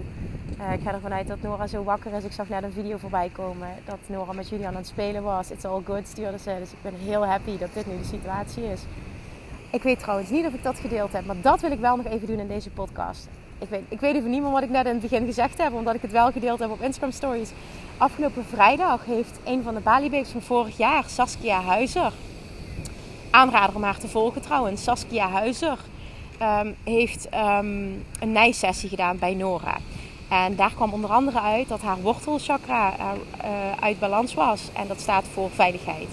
Uh, 0.61 0.73
ik 0.73 0.81
ga 0.81 0.93
ervan 0.93 1.13
uit 1.13 1.27
dat 1.27 1.43
Nora 1.43 1.67
zo 1.67 1.83
wakker 1.83 2.13
is. 2.13 2.25
Ik 2.25 2.33
zag 2.33 2.49
net 2.49 2.63
een 2.63 2.73
video 2.73 2.97
voorbij 2.97 3.29
komen 3.33 3.69
dat 3.85 3.99
Nora 4.07 4.33
met 4.33 4.49
Julian 4.49 4.69
aan 4.69 4.77
het 4.77 4.87
spelen 4.87 5.23
was. 5.23 5.51
It's 5.51 5.65
all 5.65 5.83
good, 5.85 6.09
stuurde 6.09 6.39
ze. 6.39 6.57
Dus 6.59 6.73
ik 6.73 6.83
ben 6.83 6.95
heel 6.95 7.27
happy 7.27 7.59
dat 7.59 7.75
dit 7.75 7.87
nu 7.87 7.99
de 7.99 8.05
situatie 8.05 8.65
is. 8.65 8.83
Ik 9.71 9.83
weet 9.83 9.99
trouwens 9.99 10.31
niet 10.31 10.47
of 10.47 10.53
ik 10.53 10.63
dat 10.63 10.79
gedeeld 10.79 11.13
heb, 11.13 11.27
maar 11.27 11.41
dat 11.41 11.61
wil 11.61 11.71
ik 11.71 11.79
wel 11.79 11.97
nog 11.97 12.07
even 12.07 12.27
doen 12.27 12.39
in 12.39 12.49
deze 12.49 12.71
podcast. 12.71 13.29
Ik 13.59 13.69
weet, 13.69 13.83
ik 13.89 14.01
weet 14.01 14.15
even 14.15 14.31
niet 14.31 14.43
meer 14.43 14.51
wat 14.51 14.63
ik 14.63 14.71
net 14.71 14.87
in 14.87 14.93
het 14.93 15.01
begin 15.01 15.27
gezegd 15.27 15.63
heb, 15.63 15.73
omdat 15.73 15.95
ik 15.95 16.03
het 16.03 16.11
wel 16.11 16.33
gedeeld 16.33 16.59
heb 16.59 16.71
op 16.71 16.81
Instagram 16.81 17.13
Stories. 17.13 17.51
Afgelopen 17.97 18.45
vrijdag 18.45 19.05
heeft 19.05 19.39
een 19.45 19.63
van 19.63 19.75
de 19.75 19.81
Bali 19.81 20.25
van 20.25 20.43
vorig 20.43 20.77
jaar, 20.77 21.05
Saskia 21.07 21.63
Huizer, 21.63 22.13
aanrader 23.31 23.77
om 23.77 23.83
haar 23.83 23.99
te 23.99 24.09
volgen 24.09 24.43
trouwens, 24.43 24.83
Saskia 24.83 25.29
Huizer, 25.29 25.79
um, 26.43 26.77
heeft 26.85 27.29
um, 27.35 28.05
een 28.21 28.33
nijsessie 28.33 28.89
gedaan 28.89 29.19
bij 29.19 29.35
Nora. 29.35 29.77
En 30.29 30.57
daar 30.57 30.73
kwam 30.75 30.93
onder 30.93 31.11
andere 31.11 31.41
uit 31.41 31.69
dat 31.69 31.81
haar 31.81 32.01
wortelchakra 32.01 32.95
uh, 32.97 33.51
uit 33.81 33.99
balans 33.99 34.35
was. 34.35 34.69
En 34.73 34.87
dat 34.87 35.01
staat 35.01 35.25
voor 35.33 35.51
veiligheid. 35.51 36.09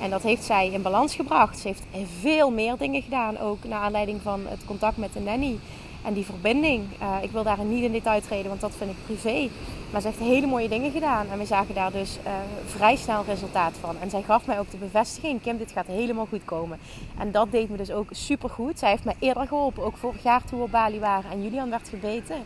En 0.00 0.10
dat 0.10 0.22
heeft 0.22 0.44
zij 0.44 0.68
in 0.68 0.82
balans 0.82 1.14
gebracht. 1.14 1.58
Ze 1.58 1.68
heeft 1.68 1.82
veel 2.20 2.50
meer 2.50 2.76
dingen 2.76 3.02
gedaan, 3.02 3.38
ook 3.38 3.64
naar 3.64 3.80
aanleiding 3.80 4.22
van 4.22 4.40
het 4.46 4.64
contact 4.64 4.96
met 4.96 5.12
de 5.12 5.20
nanny. 5.20 5.58
En 6.04 6.14
die 6.14 6.24
verbinding. 6.24 6.84
Uh, 7.02 7.16
ik 7.22 7.30
wil 7.30 7.42
daar 7.42 7.64
niet 7.64 7.84
in 7.84 7.92
detail 7.92 8.20
treden, 8.20 8.48
want 8.48 8.60
dat 8.60 8.74
vind 8.76 8.90
ik 8.90 8.96
privé. 9.04 9.48
Maar 9.90 10.00
ze 10.00 10.06
heeft 10.06 10.18
hele 10.18 10.46
mooie 10.46 10.68
dingen 10.68 10.90
gedaan. 10.90 11.26
En 11.32 11.38
we 11.38 11.44
zagen 11.44 11.74
daar 11.74 11.92
dus 11.92 12.18
uh, 12.26 12.32
vrij 12.66 12.96
snel 12.96 13.24
resultaat 13.26 13.72
van. 13.80 13.96
En 14.00 14.10
zij 14.10 14.22
gaf 14.22 14.46
mij 14.46 14.58
ook 14.58 14.70
de 14.70 14.76
bevestiging: 14.76 15.42
Kim, 15.42 15.58
dit 15.58 15.72
gaat 15.72 15.86
helemaal 15.86 16.26
goed 16.26 16.44
komen. 16.44 16.78
En 17.18 17.30
dat 17.30 17.50
deed 17.50 17.70
me 17.70 17.76
dus 17.76 17.90
ook 17.90 18.08
super 18.10 18.50
goed. 18.50 18.78
Zij 18.78 18.90
heeft 18.90 19.04
me 19.04 19.12
eerder 19.18 19.46
geholpen, 19.46 19.84
ook 19.84 19.96
vorig 19.96 20.22
jaar 20.22 20.44
toen 20.44 20.58
we 20.58 20.64
op 20.64 20.70
Bali 20.70 20.98
waren 20.98 21.30
en 21.30 21.42
Julian 21.42 21.70
werd 21.70 21.88
gebeten. 21.88 22.36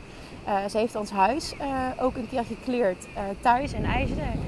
Uh, 0.49 0.57
ze 0.71 0.79
heeft 0.79 0.97
ons 0.97 1.11
huis 1.11 1.53
ook 2.01 2.17
een 2.17 2.29
keer 2.29 2.45
gecleared 2.45 3.07
thuis 3.41 3.73
in 3.73 3.85
IJsden. 3.85 4.41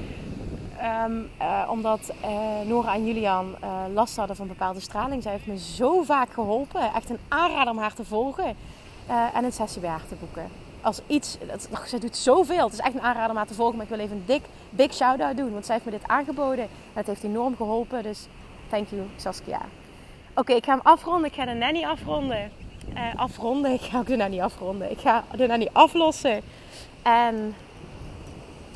Ehm, 0.77 1.21
eh, 1.37 1.67
omdat 1.69 2.11
uh, 2.21 2.29
Nora 2.65 2.93
en 2.93 3.05
Julian 3.05 3.55
uh, 3.63 3.69
last 3.93 4.15
hadden 4.15 4.35
van 4.35 4.47
bepaalde 4.47 4.79
straling. 4.79 5.23
Zij 5.23 5.31
heeft 5.31 5.45
me 5.45 5.57
zo 5.57 6.01
vaak 6.03 6.33
geholpen. 6.33 6.93
Echt 6.93 7.09
een 7.09 7.19
aanrader 7.27 7.73
om 7.73 7.79
haar 7.79 7.93
te 7.93 8.05
volgen. 8.05 8.55
en 9.33 9.43
een 9.43 9.51
sessie 9.51 9.81
bij 9.81 9.89
haar 9.89 10.07
te 10.07 10.15
boeken. 10.15 10.49
Als 10.81 11.01
iets, 11.07 11.37
dat, 11.47 11.69
zij 11.85 11.99
doet 11.99 12.17
zoveel. 12.17 12.63
Het 12.63 12.73
is 12.73 12.79
echt 12.79 12.93
een 12.93 13.01
aanrader 13.01 13.29
om 13.29 13.35
haar 13.35 13.47
te 13.47 13.53
volgen. 13.53 13.75
Maar 13.75 13.85
ik 13.85 13.91
wil 13.91 13.99
even 13.99 14.15
een 14.15 14.23
dik, 14.25 14.43
big 14.69 14.93
shout-out 14.93 15.37
doen. 15.37 15.51
Want 15.51 15.65
zij 15.65 15.75
heeft 15.75 15.85
me 15.85 15.91
dit 15.91 16.07
aangeboden. 16.07 16.63
En 16.63 16.69
het 16.93 17.07
heeft 17.07 17.23
enorm 17.23 17.55
geholpen. 17.55 18.03
Dus 18.03 18.27
thank 18.69 18.87
you 18.89 19.01
Saskia. 19.15 19.61
Oké, 20.33 20.53
ik 20.53 20.65
ga 20.65 20.71
hem 20.71 20.81
afronden. 20.83 21.25
Ik 21.25 21.35
ga 21.35 21.45
de 21.45 21.53
nanny 21.53 21.83
afronden. 21.83 22.51
afronden. 23.15 23.71
Ik 23.71 23.81
ga 23.81 23.99
ook 23.99 24.07
de 24.07 24.15
nanny 24.15 24.41
afronden. 24.41 24.91
Ik 24.91 24.99
ga 24.99 25.23
de 25.35 25.47
nanny 25.47 25.69
aflossen. 25.71 26.41
En 27.01 27.55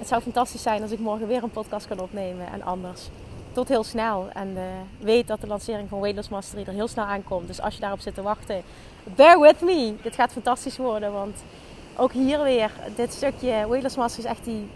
het 0.02 0.10
zou 0.10 0.22
fantastisch 0.22 0.62
zijn 0.62 0.82
als 0.82 0.92
ik 0.92 1.00
morgen 1.00 1.28
weer 1.28 1.44
een 1.44 1.52
podcast 1.52 1.88
kan 1.88 2.00
opnemen 2.00 2.48
en 2.52 2.64
anders. 2.64 3.10
Tot 3.52 3.68
heel 3.68 3.84
snel. 3.84 4.28
En 4.34 4.50
uh, 4.50 4.62
weet 5.00 5.28
dat 5.28 5.42
de 5.42 5.48
lancering 5.48 5.90
van 5.90 6.00
Weightless 6.00 6.30
Mastery 6.30 6.64
er 6.68 6.74
heel 6.74 6.88
snel 6.88 7.06
aankomt. 7.06 7.48
Dus 7.48 7.62
als 7.62 7.74
je 7.74 7.80
daarop 7.80 8.00
zit 8.00 8.14
te 8.14 8.22
wachten, 8.22 8.62
bear 9.04 9.40
with 9.40 9.62
me. 9.62 9.96
Dit 10.02 10.16
gaat 10.16 10.32
fantastisch 10.32 10.78
worden. 10.78 11.14
Want 11.14 11.38
ook 11.96 12.12
hier 12.12 12.44
weer, 12.44 12.72
dit 12.96 13.14
stukje 13.14 13.68
Weightless 13.68 13.96
Mastery 13.96 14.26
is 14.26 14.32
echt 14.32 14.46
die... 14.46 14.70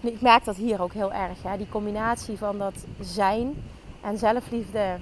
Ik 0.00 0.20
merk 0.20 0.44
dat 0.44 0.56
hier 0.56 0.82
ook 0.82 0.92
heel 0.92 1.12
erg. 1.12 1.42
Hè? 1.42 1.56
Die 1.56 1.68
combinatie 1.68 2.38
van 2.38 2.58
dat 2.58 2.84
zijn 3.00 3.64
en 4.00 4.18
zelfliefde. 4.18 4.96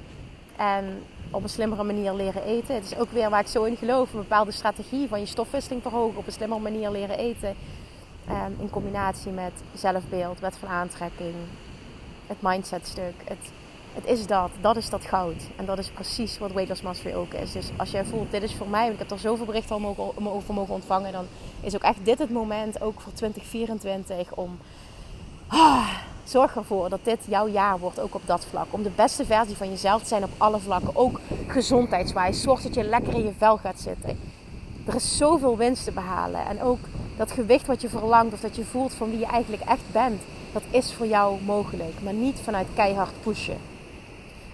En 0.57 1.03
op 1.31 1.43
een 1.43 1.49
slimmere 1.49 1.83
manier 1.83 2.15
leren 2.15 2.43
eten. 2.43 2.75
Het 2.75 2.85
is 2.85 2.97
ook 2.97 3.11
weer 3.11 3.31
waar 3.31 3.41
ik 3.41 3.47
zo 3.47 3.65
in 3.65 3.77
geloof. 3.77 4.13
Een 4.13 4.19
bepaalde 4.19 4.53
strategie 4.53 5.09
van 5.09 5.21
je 5.21 5.27
stofwisseling 5.27 5.83
verhogen. 5.83 6.19
Op 6.19 6.27
een 6.27 6.33
slimmere 6.33 6.61
manier 6.61 6.91
leren 6.91 7.19
eten 7.19 7.57
Ehm, 8.29 8.53
in 8.59 8.71
combinatie 8.71 9.33
met 9.33 9.53
zelfbeeld, 9.75 10.41
wet 10.41 10.57
van 10.57 10.69
aantrekking, 10.69 11.35
het 12.27 12.37
mindset 12.41 12.87
stuk. 12.87 13.15
Het, 13.25 13.53
het 13.95 14.07
is 14.07 14.27
dat, 14.27 14.51
dat 14.61 14.77
is 14.77 14.91
dat 14.91 15.05
goud. 15.05 15.43
En 15.57 15.65
dat 15.65 15.79
is 15.79 15.91
precies 15.91 16.39
wat 16.39 16.53
Weight 16.53 16.69
Loss 16.69 16.83
Mastery 16.83 17.15
ook 17.15 17.33
is. 17.33 17.53
Dus 17.53 17.71
als 17.77 17.91
jij 17.91 18.05
voelt, 18.05 18.31
dit 18.31 18.43
is 18.43 18.55
voor 18.55 18.69
mij, 18.69 18.81
want 18.81 18.93
ik 18.93 18.99
heb 18.99 19.11
er 19.11 19.19
zoveel 19.19 19.47
berichten 19.47 19.75
al 19.75 19.81
mogen, 19.81 20.33
over 20.33 20.55
mogen 20.55 20.75
ontvangen, 20.75 21.13
dan 21.13 21.27
is 21.61 21.75
ook 21.75 21.83
echt 21.83 22.05
dit 22.05 22.19
het 22.19 22.31
moment, 22.31 22.81
ook 22.81 23.01
voor 23.01 23.13
2024, 23.13 24.33
om... 24.35 24.59
Ah, 25.47 25.89
zorg 26.25 26.57
ervoor 26.57 26.89
dat 26.89 27.01
dit 27.03 27.19
jouw 27.29 27.49
jaar 27.49 27.79
wordt, 27.79 28.01
ook 28.01 28.15
op 28.15 28.23
dat 28.25 28.47
vlak. 28.51 28.67
Om 28.71 28.83
de 28.83 28.91
beste 28.97 29.25
versie 29.25 29.57
van 29.57 29.69
jezelf 29.69 30.03
te 30.03 30.09
zijn 30.09 30.25
op 30.25 30.31
alle 30.37 30.59
vlakken. 30.59 30.97
Ook 30.97 31.21
gezondheidswijs. 31.47 32.43
Zorg 32.43 32.63
dat 32.63 32.75
je 32.75 32.85
lekker 32.85 33.15
in 33.15 33.25
je 33.25 33.33
vel 33.39 33.57
gaat 33.57 33.81
zitten. 33.81 34.19
Er 34.87 34.95
is 34.95 35.17
zoveel 35.17 35.57
winst 35.57 35.85
te 35.85 35.93
behalen. 35.93 36.47
En 36.47 36.63
ook 36.63 36.79
dat 37.19 37.33
gewicht 37.33 37.67
wat 37.67 37.81
je 37.81 37.89
verlangt 37.89 38.33
of 38.33 38.41
dat 38.41 38.57
je 38.57 38.65
voelt 38.65 38.95
van 38.95 39.11
wie 39.11 39.19
je 39.19 39.27
eigenlijk 39.27 39.63
echt 39.63 39.93
bent, 39.93 40.23
dat 40.53 40.63
is 40.71 40.93
voor 40.93 41.07
jou 41.07 41.43
mogelijk. 41.43 42.03
Maar 42.03 42.13
niet 42.13 42.39
vanuit 42.43 42.67
keihard 42.75 43.23
pushen. 43.23 43.59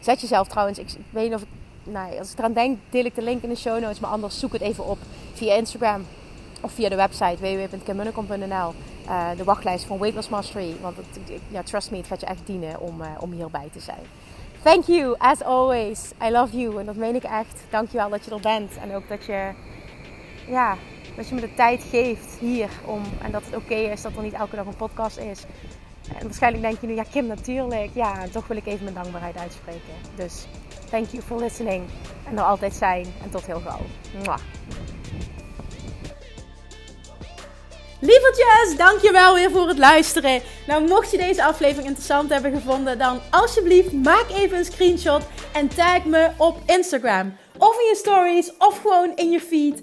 Zet 0.01 0.21
jezelf 0.21 0.49
trouwens, 0.49 0.79
ik, 0.79 0.89
weet 1.11 1.25
niet 1.25 1.35
of 1.35 1.43
ik, 1.43 1.49
nou, 1.83 2.19
als 2.19 2.33
ik 2.33 2.39
eraan 2.39 2.53
denk, 2.53 2.79
deel 2.91 3.05
ik 3.05 3.15
de 3.15 3.23
link 3.23 3.43
in 3.43 3.49
de 3.49 3.57
show 3.57 3.81
notes. 3.81 4.01
Maar 4.01 4.11
anders 4.11 4.39
zoek 4.39 4.53
het 4.53 4.63
even 4.63 4.85
op 4.85 4.99
via 5.33 5.55
Instagram 5.55 6.07
of 6.61 6.73
via 6.73 6.89
de 6.89 6.97
website 6.97 7.37
www.kimmunnekom.nl. 7.41 8.75
Eh, 9.07 9.29
de 9.37 9.45
wachtlijst 9.45 9.85
van 9.85 9.99
Weight 9.99 10.17
Loss 10.17 10.29
Mastery. 10.29 10.77
Want 10.81 10.97
ja, 11.49 11.63
trust 11.63 11.91
me, 11.91 11.97
het 11.97 12.07
gaat 12.07 12.21
je 12.21 12.27
echt 12.27 12.47
dienen 12.47 12.81
om, 12.81 13.01
uh, 13.01 13.07
om 13.19 13.33
hierbij 13.33 13.69
te 13.73 13.81
zijn. 13.81 14.03
Thank 14.63 14.85
you, 14.85 15.15
as 15.19 15.43
always. 15.43 16.11
I 16.23 16.31
love 16.31 16.59
you. 16.59 16.79
En 16.79 16.87
dat 16.87 16.97
meen 16.97 17.15
ik 17.15 17.23
echt. 17.23 17.61
Dankjewel 17.71 18.09
dat 18.09 18.25
je 18.25 18.31
er 18.31 18.41
bent. 18.41 18.77
En 18.83 18.95
ook 18.95 19.09
dat 19.09 19.25
je 19.25 19.51
ja, 20.47 20.77
dat 21.17 21.29
je 21.29 21.35
me 21.35 21.41
de 21.41 21.55
tijd 21.55 21.83
geeft 21.91 22.37
hier 22.41 22.69
om, 22.85 23.03
en 23.23 23.31
dat 23.31 23.43
het 23.45 23.57
oké 23.57 23.75
is 23.75 24.03
dat 24.03 24.17
er 24.17 24.23
niet 24.23 24.33
elke 24.33 24.57
dag 24.57 24.67
een 24.67 24.77
podcast 24.77 25.19
is. 25.19 25.45
En 26.19 26.23
waarschijnlijk 26.23 26.65
denk 26.65 26.81
je 26.81 26.87
nu, 26.87 26.95
ja 26.95 27.05
Kim 27.13 27.27
natuurlijk. 27.27 27.91
Ja, 27.95 28.15
toch 28.33 28.47
wil 28.47 28.57
ik 28.57 28.67
even 28.67 28.83
mijn 28.83 28.95
dankbaarheid 28.95 29.37
uitspreken. 29.37 29.95
Dus 30.17 30.47
thank 30.91 31.07
you 31.11 31.23
for 31.23 31.41
listening. 31.41 31.85
En 32.29 32.39
er 32.39 32.45
altijd 32.45 32.75
zijn. 32.75 33.07
En 33.23 33.31
tot 33.31 33.47
heel 33.47 33.61
gauw. 33.61 33.81
Mwah. 34.23 34.39
Lievertjes, 38.01 38.77
dankjewel 38.77 39.35
weer 39.35 39.51
voor 39.51 39.69
het 39.69 39.79
luisteren. 39.79 40.41
Nou, 40.67 40.89
mocht 40.89 41.11
je 41.11 41.17
deze 41.17 41.45
aflevering 41.45 41.87
interessant 41.87 42.31
hebben 42.31 42.53
gevonden, 42.53 42.99
dan 42.99 43.21
alsjeblieft 43.31 43.93
maak 43.93 44.27
even 44.31 44.59
een 44.59 44.65
screenshot 44.65 45.23
en 45.53 45.69
tag 45.69 46.05
me 46.05 46.31
op 46.37 46.59
Instagram. 46.67 47.37
Of 47.59 47.79
in 47.79 47.87
je 47.89 47.97
stories, 47.97 48.53
of 48.59 48.81
gewoon 48.81 49.13
in 49.15 49.31
je 49.31 49.41
feed. 49.41 49.83